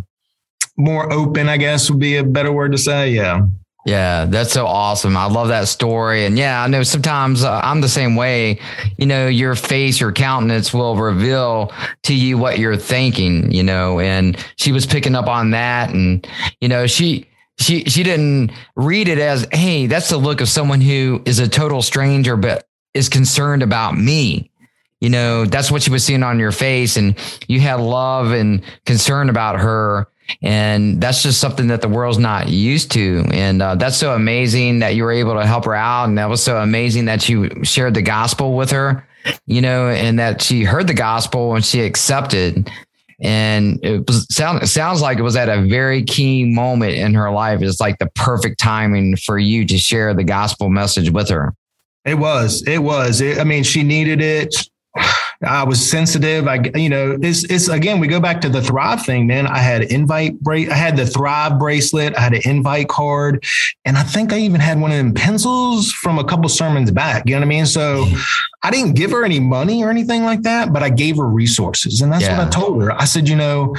more 0.76 1.14
open, 1.14 1.48
I 1.48 1.58
guess 1.58 1.88
would 1.92 2.00
be 2.00 2.18
a 2.18 2.24
better 2.24 2.52
word 2.52 2.72
to 2.72 2.80
say. 2.80 3.12
Yeah. 3.12 3.46
Yeah, 3.86 4.26
that's 4.26 4.52
so 4.52 4.66
awesome. 4.66 5.16
I 5.16 5.26
love 5.26 5.50
that 5.50 5.68
story. 5.68 6.26
And 6.26 6.40
yeah, 6.40 6.64
I 6.64 6.68
know 6.68 6.82
sometimes 6.82 7.44
uh, 7.44 7.62
I'm 7.64 7.82
the 7.82 7.88
same 7.90 8.16
way. 8.16 8.60
You 8.98 9.06
know, 9.06 9.28
your 9.28 9.54
face, 9.54 10.00
your 10.02 10.12
countenance 10.12 10.74
will 10.74 10.98
reveal 10.98 11.72
to 12.04 12.16
you 12.16 12.40
what 12.40 12.58
you're 12.58 12.78
thinking, 12.78 13.52
you 13.52 13.62
know, 13.62 14.00
and 14.00 14.44
she 14.58 14.72
was 14.72 14.88
picking 14.88 15.14
up 15.14 15.28
on 15.28 15.52
that. 15.52 15.92
And, 15.92 16.28
you 16.60 16.68
know, 16.68 16.88
she, 16.88 17.28
she, 17.60 17.84
she 17.84 18.02
didn't 18.02 18.52
read 18.76 19.08
it 19.08 19.20
as, 19.20 19.48
Hey, 19.52 19.86
that's 19.86 20.10
the 20.10 20.18
look 20.18 20.42
of 20.42 20.50
someone 20.50 20.82
who 20.82 21.22
is 21.26 21.38
a 21.38 21.48
total 21.48 21.84
stranger, 21.84 22.36
but 22.36 22.68
is 22.96 23.08
concerned 23.08 23.62
about 23.62 23.96
me. 23.96 24.50
You 25.00 25.12
know, 25.12 25.46
that's 25.46 25.70
what 25.70 25.84
she 25.84 25.92
was 25.92 26.04
seeing 26.04 26.24
on 26.24 26.40
your 26.40 26.52
face. 26.52 26.98
And 26.98 27.16
you 27.48 27.60
had 27.60 27.80
love 27.80 28.32
and 28.32 28.64
concern 28.88 29.30
about 29.30 29.60
her 29.60 30.08
and 30.42 31.02
that's 31.02 31.24
just 31.24 31.40
something 31.40 31.68
that 31.68 31.82
the 31.82 31.90
world's 31.90 32.18
not 32.18 32.50
used 32.50 32.92
to. 32.92 33.26
And 33.32 33.62
uh, 33.62 33.76
that's 33.76 33.98
so 33.98 34.14
amazing 34.14 34.80
that 34.80 34.96
you 34.96 35.04
were 35.04 35.12
able 35.12 35.36
to 35.36 35.46
help 35.46 35.66
her 35.66 35.76
out. 35.76 36.06
And 36.06 36.18
that 36.18 36.30
was 36.30 36.44
so 36.44 36.58
amazing 36.58 37.06
that 37.06 37.28
you 37.30 37.64
shared 37.64 37.94
the 37.94 38.02
gospel 38.02 38.56
with 38.56 38.72
her, 38.72 39.08
you 39.46 39.62
know, 39.62 39.90
and 39.90 40.20
that 40.20 40.42
she 40.42 40.64
heard 40.64 40.88
the 40.88 40.94
gospel 40.94 41.56
and 41.56 41.64
she 41.64 41.82
accepted. 41.82 42.70
And 43.22 43.80
it 43.84 44.06
was 44.08 44.28
sound 44.30 44.68
sounds 44.68 45.02
like 45.02 45.20
it 45.20 45.22
was 45.22 45.38
at 45.38 45.48
a 45.48 45.62
very 45.62 46.04
key 46.04 46.44
moment 46.44 46.96
in 46.96 47.14
her 47.14 47.32
life. 47.32 47.62
It's 47.62 47.80
like 47.80 47.98
the 48.00 48.10
perfect 48.16 48.60
timing 48.60 49.16
for 49.16 49.40
you 49.40 49.66
to 49.68 49.78
share 49.78 50.14
the 50.14 50.26
gospel 50.26 50.70
message 50.70 51.10
with 51.12 51.30
her. 51.30 51.54
It 52.04 52.16
was. 52.16 52.62
It 52.68 52.80
was. 52.80 53.22
It, 53.22 53.40
I 53.40 53.46
mean, 53.46 53.64
she 53.64 53.84
needed 53.84 54.22
it. 54.22 54.54
I 55.46 55.64
was 55.64 55.90
sensitive. 55.90 56.48
I, 56.48 56.60
you 56.76 56.90
know, 56.90 57.18
it's, 57.22 57.44
it's 57.46 57.68
again, 57.68 58.00
we 58.00 58.08
go 58.08 58.20
back 58.20 58.42
to 58.42 58.50
the 58.50 58.62
Thrive 58.62 59.06
thing, 59.06 59.28
man. 59.28 59.48
I 59.48 59.60
had 59.60 59.84
invite. 59.84 60.36
I 60.48 60.74
had 60.74 60.98
the 60.98 61.06
Thrive 61.06 61.60
bracelet. 61.60 62.16
I 62.18 62.22
had 62.22 62.34
an 62.34 62.42
invite 62.46 62.90
card. 62.90 63.44
And 63.86 63.98
I 63.98 64.04
think 64.04 64.34
I 64.34 64.40
even 64.40 64.60
had 64.60 64.80
one 64.80 64.92
of 64.92 64.98
them 64.98 65.14
pencils 65.14 65.92
from 65.92 66.20
a 66.20 66.24
couple 66.24 66.50
sermons 66.50 66.92
back. 66.92 67.24
You 67.26 67.36
know 67.36 67.40
what 67.40 67.46
I 67.46 67.50
mean? 67.50 67.66
So 67.66 68.08
I 68.64 68.72
didn't 68.72 68.94
give 68.94 69.12
her 69.12 69.24
any 69.24 69.40
money 69.40 69.84
or 69.84 69.90
anything 69.90 70.24
like 70.24 70.42
that, 70.42 70.74
but 70.74 70.84
I 70.84 70.90
gave 70.90 71.18
her 71.18 71.28
resources. 71.28 72.02
And 72.02 72.12
that's 72.12 72.24
yeah. 72.24 72.38
what 72.38 72.48
I 72.48 72.50
told 72.50 72.82
her. 72.82 72.92
I 72.92 73.06
said, 73.06 73.30
you 73.30 73.36
know, 73.36 73.76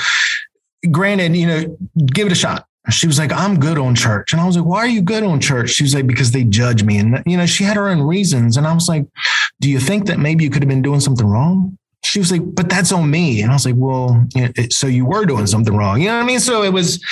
granted, 0.91 1.37
you 1.37 1.47
know, 1.47 1.77
give 2.07 2.27
it 2.27 2.33
a 2.33 2.37
shot. 2.37 2.67
She 2.89 3.09
was 3.09 3.19
like, 3.19 3.33
I'm 3.33 3.59
good 3.59 3.79
on 3.79 3.97
church. 3.97 4.33
And 4.33 4.41
I 4.41 4.47
was 4.47 4.57
like, 4.57 4.65
why 4.65 4.79
are 4.79 4.87
you 4.87 5.03
good 5.03 5.25
on 5.25 5.41
church? 5.41 5.71
She 5.71 5.83
was 5.83 5.93
like, 5.93 6.07
because 6.07 6.31
they 6.31 6.45
judge 6.45 6.85
me. 6.85 6.99
And, 6.99 7.21
you 7.27 7.37
know, 7.37 7.45
she 7.45 7.65
had 7.65 7.77
her 7.77 7.89
own 7.89 8.01
reasons. 8.01 8.57
And 8.57 8.65
I 8.65 8.73
was 8.73 8.89
like, 8.89 9.07
do 9.61 9.71
you 9.71 9.81
think 9.81 10.07
that 10.07 10.19
maybe 10.19 10.45
you 10.45 10.51
could 10.51 10.63
have 10.63 10.69
been 10.69 10.83
doing 10.83 11.01
something 11.01 11.27
wrong? 11.27 11.79
She 12.05 12.19
was 12.19 12.31
like, 12.31 12.43
but 12.55 12.69
that's 12.69 12.93
on 12.93 13.11
me. 13.11 13.43
And 13.43 13.51
I 13.51 13.55
was 13.55 13.67
like, 13.67 13.75
well, 13.77 14.27
so 14.71 14.87
you 14.87 15.05
were 15.05 15.25
doing 15.25 15.47
something 15.47 15.75
wrong. 15.75 16.01
You 16.01 16.09
know 16.09 16.17
what 16.17 16.23
I 16.23 16.27
mean? 16.27 16.41
So 16.41 16.63
it 16.63 16.73
was, 16.73 17.03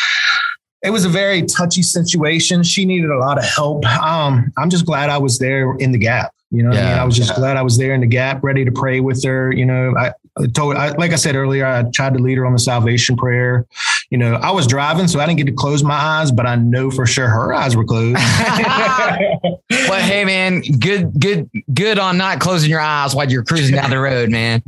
it 0.83 0.91
was 0.91 1.05
a 1.05 1.09
very 1.09 1.43
touchy 1.43 1.83
situation. 1.83 2.63
She 2.63 2.85
needed 2.85 3.11
a 3.11 3.19
lot 3.19 3.39
of 3.39 3.45
help. 3.45 3.87
Um, 3.87 4.53
I'm 4.57 4.71
just 4.71 4.87
glad 4.87 5.11
I 5.11 5.19
was 5.19 5.39
there 5.39 5.75
in 5.77 5.93
the 5.93 5.99
gap. 5.99 6.33
You 6.51 6.63
know, 6.63 6.73
yeah, 6.73 6.81
I 6.81 6.91
mean, 6.91 6.99
I 7.01 7.05
was 7.05 7.17
just 7.17 7.31
yeah. 7.31 7.37
glad 7.37 7.57
I 7.57 7.63
was 7.63 7.77
there 7.79 7.95
in 7.95 8.03
the 8.03 8.07
gap, 8.07 8.45
ready 8.45 8.65
to 8.65 8.71
pray 8.71 9.01
with 9.01 9.25
her. 9.25 9.53
You 9.53 9.67
know, 9.67 9.95
I, 9.99 10.13
I 10.39 10.47
told, 10.47 10.77
I, 10.77 10.91
like 10.91 11.11
I 11.11 11.17
said 11.17 11.35
earlier, 11.35 11.67
I 11.67 11.83
tried 11.91 12.15
to 12.15 12.21
lead 12.21 12.39
her 12.39 12.47
on 12.47 12.53
the 12.53 12.61
salvation 12.61 13.17
prayer. 13.17 13.67
You 14.15 14.19
know, 14.19 14.35
I 14.35 14.53
was 14.53 14.69
driving, 14.69 15.09
so 15.09 15.19
I 15.19 15.27
didn't 15.27 15.39
get 15.39 15.47
to 15.47 15.53
close 15.53 15.83
my 15.83 15.97
eyes, 15.97 16.31
but 16.31 16.47
I 16.47 16.55
know 16.55 16.89
for 16.89 17.05
sure 17.05 17.27
her 17.27 17.53
eyes 17.53 17.75
were 17.75 17.85
closed. 17.85 18.15
well, 18.15 20.01
hey 20.01 20.25
man, 20.25 20.61
good, 20.61 21.19
good, 21.19 21.51
good 21.75 21.99
on 21.99 22.17
not 22.17 22.39
closing 22.39 22.71
your 22.71 22.79
eyes 22.79 23.13
while 23.13 23.29
you're 23.29 23.43
cruising 23.43 23.75
down 23.75 23.91
the 23.91 23.99
road, 23.99 24.31
man. 24.31 24.63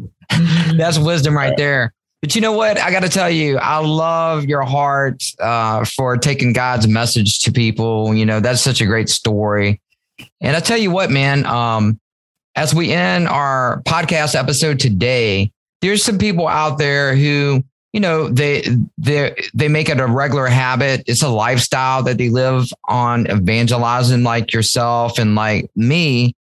That's 0.77 0.99
wisdom 0.99 1.37
right 1.37 1.57
there. 1.57 1.95
But 2.23 2.35
you 2.35 2.41
know 2.41 2.55
what? 2.55 2.81
I 2.81 2.91
got 2.91 3.05
to 3.05 3.09
tell 3.09 3.31
you, 3.31 3.57
I 3.59 3.79
love 3.79 4.47
your 4.47 4.63
heart 4.63 5.23
uh, 5.39 5.85
for 5.85 6.17
taking 6.17 6.53
God's 6.53 6.89
message 6.89 7.39
to 7.43 7.53
people. 7.53 8.17
You 8.17 8.27
know, 8.27 8.41
that's 8.41 8.61
such 8.61 8.81
a 8.81 8.85
great 8.85 9.09
story. 9.09 9.81
And 10.41 10.57
I 10.57 10.59
tell 10.59 10.77
you 10.77 10.91
what, 10.91 11.09
man, 11.09 11.47
um, 11.47 12.01
as 12.57 12.75
we 12.75 12.91
end 12.91 13.29
our 13.29 13.81
podcast 13.85 14.35
episode 14.35 14.81
today, 14.81 15.53
there's 15.83 16.03
some 16.03 16.19
people 16.19 16.49
out 16.49 16.79
there 16.79 17.15
who, 17.15 17.63
you 17.97 18.01
know, 18.01 18.29
they 18.29 18.63
they 18.99 19.35
they 19.55 19.69
make 19.69 19.89
it 19.89 20.01
a 20.01 20.07
regular 20.07 20.49
habit. 20.49 21.03
It's 21.07 21.23
a 21.23 21.31
lifestyle 21.31 22.03
that 22.03 22.19
they 22.19 22.29
live 22.29 22.69
on 22.85 23.27
evangelizing 23.27 24.23
like 24.23 24.53
yourself 24.53 25.19
and 25.19 25.35
like 25.35 25.71
me. 25.75 26.37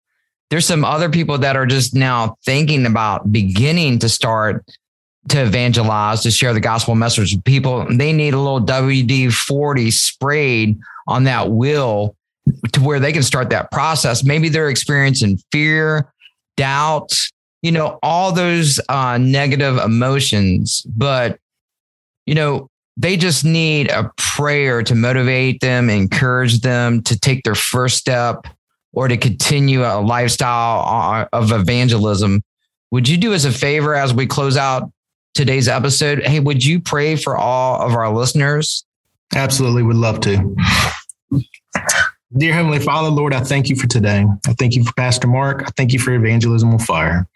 There's 0.50 0.66
some 0.66 0.84
other 0.84 1.12
people 1.12 1.38
that 1.38 1.56
are 1.56 1.68
just 1.68 1.94
now 1.94 2.38
thinking 2.44 2.88
about 2.88 3.32
beginning 3.32 4.00
to 4.00 4.10
start 4.10 4.66
to 5.30 5.44
evangelize, 5.44 6.24
to 6.24 6.32
share 6.32 6.56
the 6.56 6.60
gospel 6.60 6.96
message 6.96 7.36
with 7.36 7.44
people. 7.44 7.86
They 7.88 8.13
need 8.13 8.34
a 8.34 8.39
little 8.39 8.60
WD 8.60 9.32
40 9.32 9.92
sprayed 9.92 10.80
on 11.08 11.26
that 11.26 11.52
wheel 11.52 12.16
to 12.72 12.82
where 12.82 13.00
they 13.00 13.13
can 13.13 13.22
start 13.22 13.52
that 13.52 13.70
process. 13.70 14.24
Maybe 14.24 14.50
they're 14.50 14.70
experiencing 14.70 15.38
fear, 15.52 16.12
doubt, 16.58 17.13
you 17.62 17.72
know, 17.72 18.00
all 18.02 18.32
those 18.32 18.80
uh, 18.89 19.20
negative 19.20 19.78
emotions, 19.78 20.82
but, 20.96 21.39
you 22.26 22.36
know, 22.36 22.70
they 22.98 23.18
just 23.18 23.44
need 23.44 23.90
a 23.90 24.12
prayer 24.18 24.84
to 24.84 24.96
motivate 24.96 25.62
them, 25.62 25.90
encourage 25.90 26.62
them 26.62 27.02
to 27.04 27.20
take 27.20 27.44
their 27.44 27.56
first 27.56 27.98
step 27.98 28.48
or 28.94 29.08
to 29.08 29.18
continue 29.18 29.84
a 29.84 30.00
lifestyle 30.00 30.86
uh, 30.88 31.26
of 31.34 31.52
evangelism. 31.52 32.42
Would 32.92 33.10
you 33.10 33.18
do 33.18 33.34
us 33.34 33.46
a 33.46 33.52
favor 33.52 33.96
as 33.96 34.14
we 34.14 34.28
close 34.28 34.56
out 34.56 34.92
today's 35.34 35.68
episode? 35.68 36.24
Hey, 36.24 36.40
would 36.40 36.64
you 36.64 36.80
pray 36.80 37.16
for 37.16 37.36
all 37.36 37.82
of 37.82 37.96
our 37.96 38.14
listeners? 38.14 38.86
Absolutely, 39.36 39.82
would 39.82 39.96
love 39.96 40.20
to. 40.22 40.56
Dear 42.38 42.54
Heavenly 42.54 42.80
Father, 42.80 43.10
Lord, 43.10 43.34
I 43.34 43.42
thank 43.42 43.70
you 43.70 43.76
for 43.76 43.88
today. 43.88 44.26
I 44.48 44.54
thank 44.54 44.76
you 44.76 44.84
for 44.84 44.94
Pastor 44.94 45.28
Mark. 45.28 45.64
I 45.64 45.70
thank 45.76 45.94
you 45.94 46.00
for 46.00 46.14
Evangelism 46.14 46.72
on 46.72 46.80
Fire. 46.80 47.28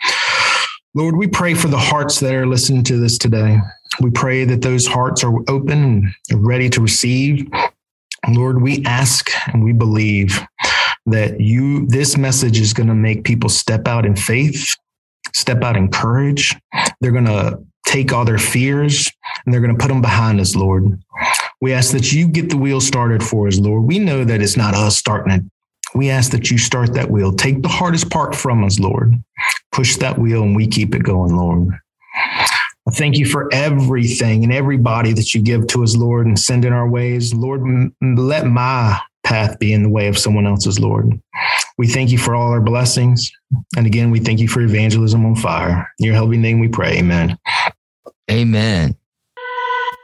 Lord, 0.98 1.16
we 1.16 1.28
pray 1.28 1.54
for 1.54 1.68
the 1.68 1.78
hearts 1.78 2.20
that 2.22 2.34
are 2.34 2.48
listening 2.48 2.84
to 2.86 3.00
this 3.00 3.20
today. 3.20 3.60
We 4.02 4.10
pray 4.10 4.46
that 4.46 4.64
those 4.64 4.88
hearts 4.88 5.24
are 5.24 5.32
open 5.48 6.12
and 6.32 6.48
ready 6.48 6.72
to 6.72 6.82
receive. 6.82 7.48
Lord, 8.28 8.64
we 8.64 8.84
ask 8.84 9.30
and 9.54 9.64
we 9.64 9.74
believe 9.74 10.40
that 11.06 11.40
you 11.40 11.86
this 11.86 12.18
message 12.18 12.60
is 12.60 12.74
going 12.74 12.88
to 12.88 12.96
make 12.96 13.26
people 13.26 13.48
step 13.48 13.88
out 13.88 14.08
in 14.08 14.16
faith, 14.16 14.76
step 15.36 15.62
out 15.62 15.78
in 15.78 15.92
courage. 15.92 16.56
They're 17.00 17.12
going 17.12 17.26
to 17.26 17.64
take 17.86 18.12
all 18.12 18.26
their 18.26 18.40
fears 18.40 19.08
and 19.46 19.54
they're 19.54 19.62
going 19.62 19.78
to 19.78 19.80
put 19.80 19.90
them 19.90 20.02
behind 20.02 20.40
us, 20.40 20.56
Lord. 20.56 21.00
We 21.62 21.74
ask 21.74 21.92
that 21.92 22.12
you 22.12 22.28
get 22.28 22.50
the 22.50 22.58
wheel 22.58 22.82
started 22.82 23.22
for 23.22 23.48
us, 23.48 23.60
Lord. 23.60 23.84
We 23.84 24.00
know 24.00 24.24
that 24.24 24.42
it's 24.42 24.58
not 24.58 24.74
us 24.74 24.98
starting 24.98 25.32
it. 25.32 25.44
We 25.94 26.10
ask 26.10 26.32
that 26.32 26.50
you 26.50 26.58
start 26.58 26.96
that 26.96 27.12
wheel. 27.12 27.34
Take 27.34 27.62
the 27.62 27.70
hardest 27.70 28.10
part 28.10 28.36
from 28.36 28.64
us, 28.64 28.80
Lord. 28.80 29.14
Push 29.78 29.98
that 29.98 30.18
wheel 30.18 30.42
and 30.42 30.56
we 30.56 30.66
keep 30.66 30.96
it 30.96 31.04
going, 31.04 31.36
Lord. 31.36 31.70
I 32.88 32.92
thank 32.94 33.16
you 33.16 33.28
for 33.28 33.48
everything 33.54 34.44
and 34.44 34.52
everybody 34.52 35.14
that 35.14 35.36
you 35.36 35.42
give 35.44 35.68
to 35.68 35.84
us, 35.84 35.96
Lord, 35.96 36.26
and 36.26 36.40
send 36.40 36.66
in 36.66 36.74
our 36.74 36.90
ways. 36.90 37.32
Lord, 37.32 37.62
let 38.02 38.48
my 38.48 39.00
path 39.24 39.60
be 39.60 39.74
in 39.74 39.84
the 39.84 39.90
way 39.90 40.08
of 40.08 40.18
someone 40.18 40.48
else's, 40.48 40.80
Lord. 40.80 41.22
We 41.78 41.88
thank 41.88 42.10
you 42.10 42.18
for 42.18 42.34
all 42.34 42.50
our 42.50 42.60
blessings. 42.60 43.32
And 43.78 43.86
again, 43.86 44.10
we 44.10 44.20
thank 44.20 44.40
you 44.40 44.48
for 44.48 44.62
evangelism 44.62 45.24
on 45.28 45.36
fire. 45.36 45.88
In 46.00 46.08
your 46.08 46.16
helping 46.16 46.42
name 46.42 46.60
we 46.60 46.70
pray. 46.70 46.98
Amen. 46.98 47.38
Amen. 48.32 48.96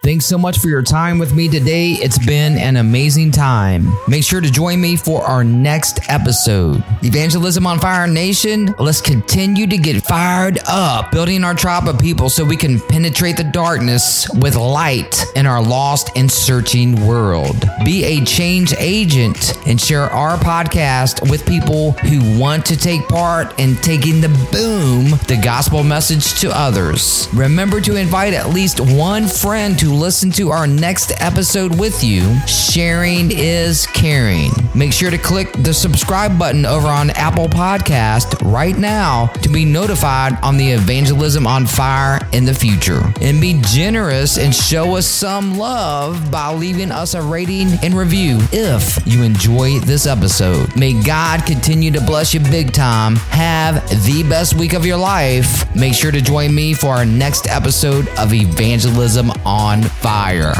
Thanks 0.03 0.25
so 0.25 0.37
much 0.37 0.59
for 0.59 0.67
your 0.67 0.81
time 0.81 1.17
with 1.17 1.33
me 1.33 1.47
today. 1.47 1.91
It's 1.91 2.17
been 2.17 2.57
an 2.57 2.75
amazing 2.75 3.31
time. 3.31 3.87
Make 4.05 4.25
sure 4.25 4.41
to 4.41 4.51
join 4.51 4.81
me 4.81 4.97
for 4.97 5.23
our 5.23 5.45
next 5.45 6.09
episode. 6.09 6.83
Evangelism 7.03 7.65
on 7.65 7.79
Fire 7.79 8.05
Nation, 8.05 8.75
let's 8.79 8.99
continue 8.99 9.65
to 9.65 9.77
get 9.77 10.03
fired 10.03 10.59
up, 10.67 11.11
building 11.11 11.45
our 11.45 11.53
tribe 11.53 11.87
of 11.87 11.99
people 11.99 12.29
so 12.29 12.43
we 12.43 12.57
can 12.57 12.81
penetrate 12.81 13.37
the 13.37 13.45
darkness 13.45 14.29
with 14.33 14.57
light 14.57 15.23
in 15.37 15.45
our 15.45 15.63
lost 15.63 16.09
and 16.17 16.29
searching 16.29 17.07
world. 17.07 17.63
Be 17.85 18.03
a 18.03 18.25
change 18.25 18.73
agent 18.79 19.57
and 19.65 19.79
share 19.79 20.09
our 20.09 20.35
podcast 20.35 21.31
with 21.31 21.45
people 21.45 21.93
who 21.93 22.37
want 22.37 22.65
to 22.65 22.75
take 22.75 23.07
part 23.07 23.57
in 23.57 23.77
taking 23.77 24.19
the 24.19 24.27
boom, 24.51 25.11
the 25.29 25.39
gospel 25.41 25.81
message 25.81 26.41
to 26.41 26.49
others. 26.49 27.29
Remember 27.33 27.79
to 27.79 27.95
invite 27.95 28.33
at 28.33 28.49
least 28.49 28.81
one 28.81 29.27
friend 29.27 29.79
to 29.79 29.92
listen 29.99 30.31
to 30.31 30.51
our 30.51 30.65
next 30.65 31.11
episode 31.21 31.79
with 31.79 32.03
you. 32.03 32.39
Sharing 32.47 33.29
is 33.31 33.85
caring. 33.87 34.51
Make 34.73 34.93
sure 34.93 35.11
to 35.11 35.17
click 35.17 35.51
the 35.53 35.73
subscribe 35.73 36.39
button 36.39 36.65
over 36.65 36.87
on 36.87 37.11
Apple 37.11 37.47
Podcast 37.47 38.51
right 38.51 38.77
now 38.77 39.27
to 39.41 39.49
be 39.49 39.65
notified 39.65 40.37
on 40.41 40.57
the 40.57 40.71
evangelism 40.71 41.45
on 41.45 41.65
fire 41.65 42.19
in 42.31 42.45
the 42.45 42.53
future. 42.53 43.01
And 43.21 43.39
be 43.39 43.61
generous 43.61 44.37
and 44.37 44.53
show 44.53 44.95
us 44.95 45.05
some 45.05 45.57
love 45.57 46.31
by 46.31 46.53
leaving 46.53 46.91
us 46.91 47.13
a 47.13 47.21
rating 47.21 47.67
and 47.83 47.93
review 47.93 48.39
if 48.51 48.99
you 49.05 49.23
enjoy 49.23 49.79
this 49.79 50.07
episode. 50.07 50.75
May 50.75 50.99
God 51.03 51.45
continue 51.45 51.91
to 51.91 52.01
bless 52.01 52.33
you 52.33 52.39
big 52.39 52.73
time. 52.73 53.15
Have 53.15 53.87
the 54.05 54.23
best 54.27 54.55
week 54.55 54.73
of 54.73 54.85
your 54.85 54.97
life. 54.97 55.73
Make 55.75 55.93
sure 55.93 56.11
to 56.11 56.21
join 56.21 56.53
me 56.53 56.73
for 56.73 56.87
our 56.87 57.05
next 57.05 57.47
episode 57.47 58.07
of 58.17 58.33
Evangelism 58.33 59.31
on 59.45 59.82
fire. 59.89 60.53